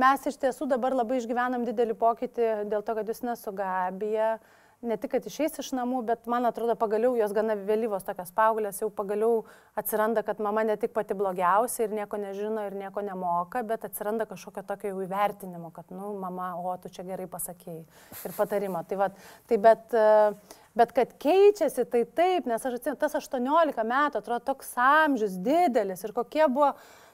Mes 0.00 0.24
iš 0.30 0.38
tiesų 0.40 0.66
dabar 0.70 0.96
labai 0.96 1.20
išgyvenam 1.20 1.66
didelį 1.68 1.98
pokytį 2.00 2.48
dėl 2.72 2.80
to, 2.86 2.96
kad 2.96 3.12
jūs 3.12 3.20
nesugabija. 3.28 4.38
Ne 4.84 4.98
tik, 5.00 5.14
kad 5.14 5.26
išeis 5.28 5.58
iš 5.62 5.70
namų, 5.76 6.02
bet 6.10 6.26
man 6.30 6.44
atrodo, 6.48 6.74
pagaliau 6.76 7.14
jos 7.16 7.32
gana 7.36 7.56
vėlyvos 7.56 8.04
tokios 8.04 8.32
paauglės, 8.36 8.82
jau 8.82 8.90
pagaliau 8.92 9.44
atsiranda, 9.80 10.22
kad 10.26 10.42
mama 10.44 10.64
ne 10.68 10.76
tik 10.80 10.92
pati 10.96 11.16
blogiausia 11.16 11.86
ir 11.86 11.94
nieko 11.96 12.20
nežino 12.20 12.66
ir 12.68 12.76
nieko 12.76 13.04
nemoka, 13.04 13.62
bet 13.64 13.86
atsiranda 13.88 14.26
kažkokio 14.28 14.66
tokio 14.68 14.92
jau 14.92 15.00
įvertinimo, 15.06 15.72
kad, 15.72 15.88
nu, 15.94 16.12
mama, 16.20 16.52
o 16.60 16.76
tu 16.82 16.92
čia 16.92 17.06
gerai 17.08 17.30
pasakėjai 17.32 17.80
ir 18.28 18.36
patarimo. 18.36 18.84
Tai, 18.88 19.00
va, 19.00 19.10
tai 19.48 19.60
bet, 19.68 19.96
uh, 19.96 20.60
Bet 20.74 20.90
kad 20.90 21.12
keičiasi, 21.22 21.84
tai 21.86 22.00
taip, 22.18 22.48
nes 22.50 22.64
aš 22.66 22.80
atsimenu, 22.80 22.98
tas 22.98 23.12
18 23.14 23.84
metų 23.86 24.18
atrodo 24.18 24.42
toks 24.42 24.72
amžius 24.82 25.36
didelis 25.38 26.02
ir 26.02 26.10
kokie 26.16 26.48
buvo, 26.50 26.72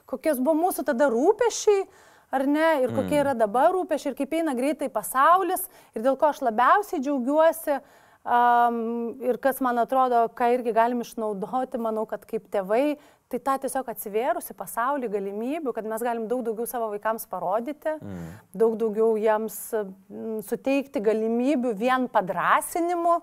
kokios 0.08 0.40
buvo 0.40 0.54
mūsų 0.62 0.86
tada 0.88 1.10
rūpešiai, 1.12 1.82
ar 2.30 2.46
ne, 2.46 2.68
ir 2.84 2.92
kokie 2.94 3.20
yra 3.20 3.34
dabar 3.38 3.72
rūpešiai, 3.74 4.12
ir 4.12 4.18
kaip 4.18 4.36
eina 4.38 4.54
greitai 4.58 4.90
pasaulis, 4.92 5.66
ir 5.94 6.04
dėl 6.04 6.18
ko 6.18 6.30
aš 6.30 6.42
labiausiai 6.46 7.02
džiaugiuosi, 7.02 7.80
um, 8.24 8.82
ir 9.24 9.38
kas 9.42 9.62
man 9.64 9.82
atrodo, 9.82 10.26
ką 10.36 10.52
irgi 10.56 10.74
galim 10.76 11.02
išnaudoti, 11.04 11.80
manau, 11.82 12.06
kad 12.10 12.26
kaip 12.28 12.46
tėvai, 12.52 12.98
tai 13.30 13.38
tą 13.46 13.56
tiesiog 13.62 13.90
atsivėrusi 13.92 14.56
pasaulį 14.58 15.10
galimybių, 15.12 15.74
kad 15.74 15.86
mes 15.86 16.02
galim 16.02 16.26
daug 16.30 16.42
daugiau 16.46 16.66
savo 16.66 16.90
vaikams 16.94 17.28
parodyti, 17.30 17.94
mm. 17.94 18.30
daug 18.58 18.74
daugiau 18.80 19.14
jiems 19.20 19.58
mm, 19.78 20.40
suteikti 20.48 21.02
galimybių 21.06 21.74
vien 21.78 22.08
padrasinimu, 22.10 23.20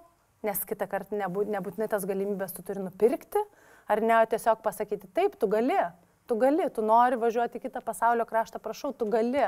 nes 0.48 0.64
kitą 0.70 0.88
kartą 0.88 1.20
nebūt, 1.20 1.52
nebūtinai 1.52 1.90
tas 1.92 2.08
galimybės 2.08 2.56
tu 2.56 2.64
turi 2.64 2.86
nupirkti, 2.86 3.42
ar 3.92 4.04
ne, 4.04 4.22
tiesiog 4.32 4.64
pasakyti, 4.64 5.10
taip, 5.16 5.36
tu 5.40 5.50
gali, 5.52 5.76
tu 6.28 6.38
gali, 6.40 6.68
tu 6.74 6.84
nori 6.86 7.20
važiuoti 7.20 7.60
į 7.60 7.68
kitą 7.68 7.82
pasaulio 7.86 8.26
kraštą, 8.28 8.62
prašau, 8.64 8.94
tu 8.94 9.08
gali. 9.12 9.46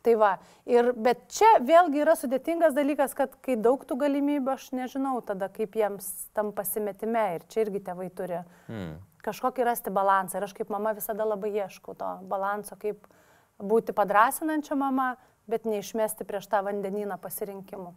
Tai 0.00 0.14
va, 0.16 0.30
ir, 0.64 0.94
bet 0.96 1.26
čia 1.28 1.48
vėlgi 1.60 2.00
yra 2.00 2.14
sudėtingas 2.16 2.72
dalykas, 2.76 3.12
kad 3.16 3.34
kai 3.44 3.58
daug 3.60 3.82
tų 3.84 3.98
galimybių, 4.00 4.54
aš 4.54 4.70
nežinau 4.72 5.18
tada, 5.26 5.50
kaip 5.52 5.76
jiems 5.76 6.06
tam 6.36 6.54
pasimetime 6.56 7.24
ir 7.36 7.44
čia 7.52 7.66
irgi 7.66 7.82
tėvai 7.90 8.08
turi 8.16 8.38
hmm. 8.70 8.94
kažkokį 9.26 9.66
rasti 9.68 9.92
balansą. 9.92 10.38
Ir 10.40 10.48
aš 10.48 10.56
kaip 10.56 10.72
mama 10.72 10.94
visada 10.96 11.26
labai 11.28 11.52
ieškau 11.58 11.98
to 12.00 12.14
balanso, 12.30 12.80
kaip 12.80 13.04
būti 13.60 13.92
padrasinančia 13.96 14.78
mama, 14.80 15.12
bet 15.50 15.68
neišmesti 15.68 16.24
prieš 16.24 16.48
tą 16.48 16.62
vandenyną 16.64 17.20
pasirinkimų. 17.20 17.92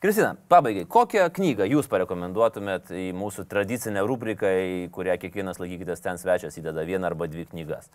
Kristina, 0.00 0.32
pabaigai, 0.48 0.86
kokią 0.88 1.26
knygą 1.36 1.66
jūs 1.68 1.88
parekomenduotumėt 1.92 2.88
į 2.96 3.10
mūsų 3.16 3.44
tradicinę 3.50 4.00
rubriką, 4.08 4.48
į 4.48 4.78
kurią 4.94 5.18
kiekvienas 5.20 5.60
laikykitės 5.60 6.00
ten 6.00 6.16
svečias 6.16 6.56
įdeda 6.56 6.86
vieną 6.88 7.10
arba 7.10 7.28
dvi 7.28 7.44
knygas? 7.50 7.90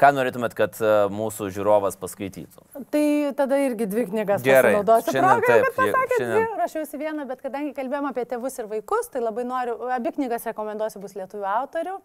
Ką 0.00 0.10
norėtumėt, 0.16 0.56
kad 0.56 0.78
e, 0.80 0.90
mūsų 1.12 1.50
žiūrovas 1.54 1.98
paskaitytų? 2.00 2.64
Tai 2.90 3.04
tada 3.36 3.58
irgi 3.60 3.86
dvi 3.86 4.06
knygas 4.08 4.42
Gerai, 4.42 4.72
pasinaudosiu. 4.72 5.12
šiandien 5.12 5.28
Progą, 5.28 5.50
taip, 5.52 5.66
kad 5.68 5.76
pasakėt 5.76 6.14
šiandien- 6.16 6.40
dvi, 6.40 6.58
rašiausi 6.62 7.00
vieną, 7.02 7.26
bet 7.28 7.44
kadangi 7.44 7.74
kalbėjom 7.76 8.08
apie 8.08 8.24
tėvus 8.32 8.58
ir 8.62 8.70
vaikus, 8.72 9.10
tai 9.12 9.22
labai 9.22 9.44
noriu, 9.44 9.76
abi 9.92 10.14
knygas 10.16 10.48
rekomenduosiu 10.50 11.04
bus 11.04 11.14
lietuvių 11.20 11.46
autorių. 11.52 11.98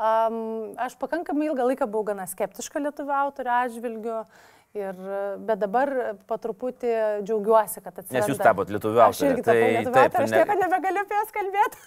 Um, 0.00 0.38
aš 0.80 0.94
pakankamai 1.02 1.50
ilgą 1.50 1.66
laiką 1.68 1.90
buvau 1.90 2.08
gana 2.14 2.24
skeptiška 2.30 2.80
lietuvių 2.86 3.18
autorių 3.26 3.54
atžvilgiu. 3.58 4.22
Ir, 4.72 4.96
bet 5.44 5.58
dabar 5.60 5.90
po 6.24 6.38
truputį 6.40 6.92
džiaugiuosi, 7.26 7.82
kad 7.84 7.92
atsirado. 7.92 8.16
Nes 8.16 8.30
jūs 8.30 8.38
tapot 8.40 8.70
lietuvių 8.72 9.02
Aš 9.04 9.18
autorė, 9.18 9.28
irgi 9.34 9.44
tapau 9.44 9.58
tai 9.60 9.74
lietuvių 9.74 10.00
autorė, 10.00 10.22
aš 10.24 10.32
ne- 10.32 10.38
niekada 10.38 10.62
nebegaliu 10.62 11.02
apie 11.02 11.18
jas 11.18 11.34
kalbėti. 11.36 11.82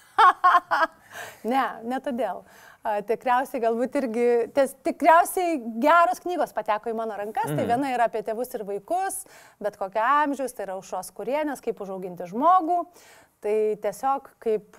ne, 1.55 1.63
ne 1.89 1.99
todėl. 2.05 2.43
A, 2.85 2.99
Tikriausiai 3.09 3.63
galbūt 3.63 3.97
irgi, 3.97 4.27
ties, 4.53 4.75
tikriausiai 4.85 5.57
geros 5.81 6.21
knygos 6.21 6.53
pateko 6.53 6.93
į 6.93 6.97
mano 6.99 7.17
rankas, 7.17 7.49
mm. 7.49 7.57
tai 7.57 7.65
viena 7.71 7.89
yra 7.95 8.05
apie 8.05 8.21
tėvus 8.27 8.53
ir 8.53 8.67
vaikus, 8.67 9.23
bet 9.65 9.81
kokio 9.81 10.05
amžiaus, 10.05 10.53
tai 10.53 10.67
yra 10.67 10.77
užšos 10.77 11.09
kurienės, 11.17 11.65
kaip 11.65 11.81
užauginti 11.81 12.29
žmogų. 12.29 12.83
Tai 13.43 13.55
tiesiog 13.83 14.29
kaip 14.41 14.77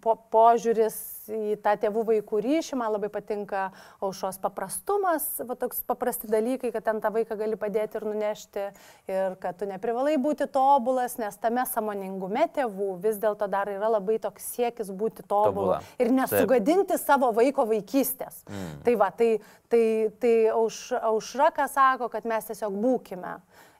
po, 0.00 0.12
požiūris 0.32 0.94
į 1.36 1.56
tą 1.60 1.74
tėvų 1.82 2.04
vaikų 2.10 2.38
ryšį, 2.44 2.78
man 2.80 2.94
labai 2.94 3.10
patinka 3.12 3.66
aušos 4.04 4.38
paprastumas, 4.40 5.26
va, 5.44 5.56
toks 5.58 5.82
paprasti 5.84 6.30
dalykai, 6.30 6.70
kad 6.72 6.86
ten 6.86 7.02
tą 7.04 7.10
vaiką 7.12 7.36
gali 7.36 7.58
padėti 7.60 7.98
ir 7.98 8.06
nunešti 8.08 8.64
ir 9.12 9.36
kad 9.42 9.58
tu 9.60 9.68
neprivalai 9.68 10.16
būti 10.22 10.48
tobulas, 10.52 11.18
nes 11.20 11.36
tame 11.42 11.66
samoningume 11.68 12.46
tėvų 12.56 12.94
vis 13.04 13.20
dėlto 13.20 13.50
dar 13.52 13.68
yra 13.74 13.90
labai 13.98 14.16
toks 14.22 14.48
siekis 14.54 14.88
būti 14.94 15.26
tobulu 15.26 15.76
Tobula. 15.76 15.82
ir 15.98 16.12
nesugadinti 16.14 16.98
savo 17.00 17.32
vaiko 17.36 17.66
vaikystės. 17.68 18.42
Mm. 18.48 18.74
Tai 18.86 18.96
va, 19.02 19.10
tai, 19.10 19.30
tai, 19.72 19.84
tai 20.22 20.34
auš, 20.54 20.88
aušra 21.00 21.52
ką 21.56 21.68
sako, 21.70 22.10
kad 22.12 22.28
mes 22.28 22.48
tiesiog 22.48 22.76
būkime. 22.80 23.36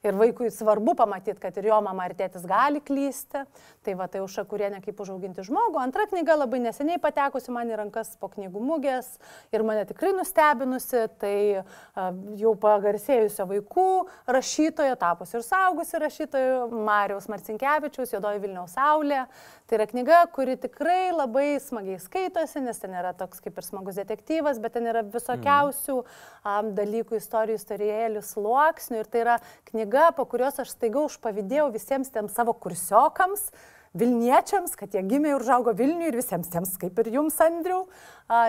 Ir 0.06 0.14
vaikui 0.14 0.52
svarbu 0.54 0.94
pamatyti, 0.94 1.40
kad 1.42 1.56
ir 1.58 1.66
jo 1.70 1.78
mama 1.82 2.06
ir 2.06 2.14
tėtis 2.18 2.44
gali 2.46 2.82
klysti. 2.84 3.42
Tai 3.86 3.94
va, 3.94 4.08
tai 4.10 4.18
užša 4.24 4.42
kurienė 4.50 4.80
kaip 4.82 4.98
užauginti 5.04 5.44
žmogų. 5.46 5.78
Antra 5.78 6.08
knyga 6.10 6.34
labai 6.40 6.58
neseniai 6.64 6.98
patekusi 7.02 7.52
man 7.54 7.68
į 7.70 7.76
rankas 7.78 8.16
po 8.18 8.26
knygų 8.32 8.62
mugės 8.66 9.12
ir 9.54 9.62
mane 9.66 9.84
tikrai 9.86 10.10
nustebinusi. 10.16 11.04
Tai 11.22 11.36
a, 11.62 12.08
jau 12.40 12.56
pagarsėjusio 12.64 13.46
vaikų 13.46 13.86
rašytojo, 14.34 14.96
tapusi 14.98 15.38
ir 15.38 15.44
saugusi 15.46 16.00
rašytojo 16.02 16.64
Marijos 16.74 17.28
Marcinkievičiaus, 17.30 18.16
Jodoji 18.16 18.42
Vilniaus 18.42 18.74
Saulė. 18.74 19.22
Tai 19.66 19.78
yra 19.78 19.86
knyga, 19.90 20.18
kuri 20.34 20.58
tikrai 20.62 21.12
labai 21.14 21.60
smagiai 21.62 22.00
skaitosi, 22.02 22.64
nes 22.66 22.82
ten 22.82 22.92
yra 22.94 23.14
toks 23.18 23.42
kaip 23.42 23.56
ir 23.58 23.66
smagus 23.66 23.98
detektyvas, 23.98 24.60
bet 24.62 24.76
ten 24.76 24.90
yra 24.90 25.04
visokiausių 25.06 25.96
um, 26.02 26.68
dalykų, 26.74 27.20
istorijų, 27.22 27.62
istorijėlių, 27.62 28.22
sluoksnių. 28.32 29.00
Ir 29.02 29.10
tai 29.14 29.24
yra 29.24 29.38
knyga, 29.70 30.10
po 30.18 30.26
kurios 30.30 30.58
aš 30.62 30.74
staiga 30.74 31.06
užpavydėjau 31.06 31.70
visiems 31.74 32.10
tiem 32.14 32.30
savo 32.30 32.54
kursiokams. 32.54 33.48
Vilniečiams, 33.96 34.74
kad 34.78 34.92
jie 34.94 35.02
gimė 35.06 35.32
ir 35.32 35.44
užaugo 35.44 35.74
Vilniui 35.76 36.10
ir 36.10 36.18
visiems 36.18 36.50
tiems, 36.52 36.74
kaip 36.80 36.98
ir 37.02 37.10
jums, 37.14 37.38
Andriu, 37.44 37.84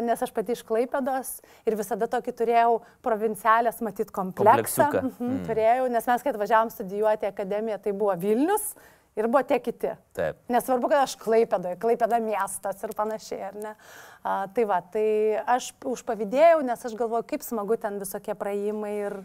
nes 0.05 0.21
aš 0.23 0.33
pati 0.35 0.55
iš 0.55 0.65
Klaipėdos 0.67 1.37
ir 1.67 1.77
visada 1.79 2.09
tokį 2.11 2.35
turėjau 2.41 2.75
provincialės 3.05 3.81
matyt 3.85 4.11
kompleksą. 4.15 4.91
Mhm, 5.01 5.41
turėjau, 5.47 5.87
nes 5.93 6.11
mes, 6.11 6.23
kai 6.23 6.35
atvažiavom 6.35 6.73
studijuoti 6.73 7.31
akademiją, 7.31 7.79
tai 7.83 7.95
buvo 7.97 8.15
Vilnius 8.19 8.73
ir 9.17 9.27
buvo 9.27 9.41
tie 9.47 9.57
kiti. 9.63 9.93
Taip. 10.17 10.39
Nesvarbu, 10.51 10.89
kad 10.91 11.07
aš 11.07 11.15
klaipėdoje, 11.21 11.79
klaipėda 11.81 12.19
miestas 12.21 12.83
ir 12.85 12.93
panašiai, 12.97 13.49
ar 13.49 13.57
ne? 13.57 13.73
A, 14.21 14.35
tai 14.53 14.65
va, 14.69 14.79
tai 14.93 15.07
aš 15.49 15.71
užpavydėjau, 15.87 16.61
nes 16.67 16.85
aš 16.89 16.95
galvoju, 16.99 17.25
kaip 17.31 17.45
smagu 17.45 17.79
ten 17.81 17.97
visokie 18.01 18.35
praėjimai 18.37 18.93
ir 19.07 19.17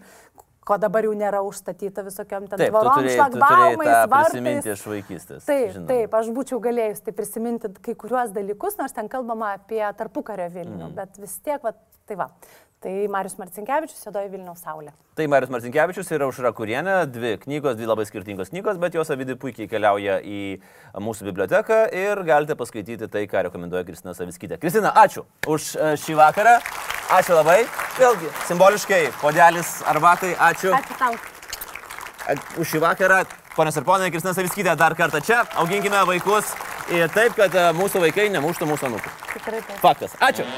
ko 0.66 0.78
dabar 0.78 1.06
jau 1.06 1.12
nėra 1.18 1.42
užstatyta 1.46 2.04
visokiam 2.06 2.46
ten 2.50 2.60
turėjai 2.60 3.16
šlagbaumais, 3.16 3.94
vartais. 4.12 4.68
iš 4.74 4.84
vaikystės. 4.86 5.46
Taip, 5.46 5.70
žinoma. 5.74 5.88
taip, 5.90 6.18
aš 6.20 6.30
būčiau 6.36 6.60
galėjus 6.62 7.02
tai 7.06 7.14
prisiminti 7.18 7.72
kai 7.82 7.96
kuriuos 7.98 8.34
dalykus, 8.36 8.78
nors 8.78 8.94
ten 8.94 9.10
kalbama 9.12 9.54
apie 9.58 9.82
tarpukario 9.98 10.46
Vilnių, 10.54 10.90
mm. 10.90 10.94
bet 10.98 11.18
vis 11.22 11.34
tiek, 11.42 11.58
va, 11.66 11.74
tai 12.06 12.20
va. 12.20 12.30
Tai 12.82 12.92
Marius 13.14 13.36
Marcinkievičius, 13.38 14.00
Sėdoji 14.02 14.30
Vilniaus 14.32 14.62
Saulė. 14.64 14.90
Tai 15.14 15.26
Marius 15.30 15.52
Marcinkievičius 15.54 16.08
ir 16.16 16.24
Aušra 16.26 16.50
Kurienė, 16.56 16.96
dvi 17.14 17.36
knygos, 17.44 17.76
dvi 17.78 17.86
labai 17.86 18.06
skirtingos 18.08 18.50
knygos, 18.50 18.80
bet 18.82 18.96
jos 18.98 19.10
abi 19.14 19.36
puikiai 19.38 19.68
keliauja 19.70 20.16
į 20.26 20.40
mūsų 20.98 21.28
biblioteką 21.28 21.78
ir 21.94 22.22
galite 22.26 22.56
paskaityti 22.58 23.06
tai, 23.12 23.22
ką 23.30 23.44
rekomenduoja 23.46 23.86
Kristina 23.86 24.16
Saviskytė. 24.18 24.58
Kristina, 24.62 24.90
ačiū 24.98 25.22
už 25.46 25.68
e, 25.76 25.92
šį 26.02 26.16
vakarą. 26.18 26.56
Ačiū 27.12 27.36
labai. 27.36 27.60
Vėlgi, 28.00 28.32
simboliškai, 28.48 29.00
podelis 29.20 29.76
arbatai, 29.86 30.32
ačiū. 30.50 30.72
Ačiū 30.74 30.98
tau. 30.98 31.14
A- 32.32 32.38
Už 32.62 32.66
šį 32.72 32.80
vakarą, 32.82 33.20
ponės 33.54 33.78
ir 33.78 33.86
ponai, 33.86 34.10
Kristina 34.14 34.34
Saviskytė 34.34 34.74
dar 34.80 34.96
kartą 34.98 35.22
čia. 35.22 35.44
Auginkime 35.62 36.02
vaikus 36.10 36.50
ir 36.90 37.06
taip, 37.14 37.38
kad 37.38 37.54
e, 37.54 37.68
mūsų 37.78 38.02
vaikai 38.08 38.26
nemuštų 38.34 38.70
mūsų 38.74 38.90
anūkų. 38.90 39.14
Tikrai 39.36 39.62
taip. 39.70 39.78
Faktas. 39.86 40.18
Ačiū. 40.18 40.48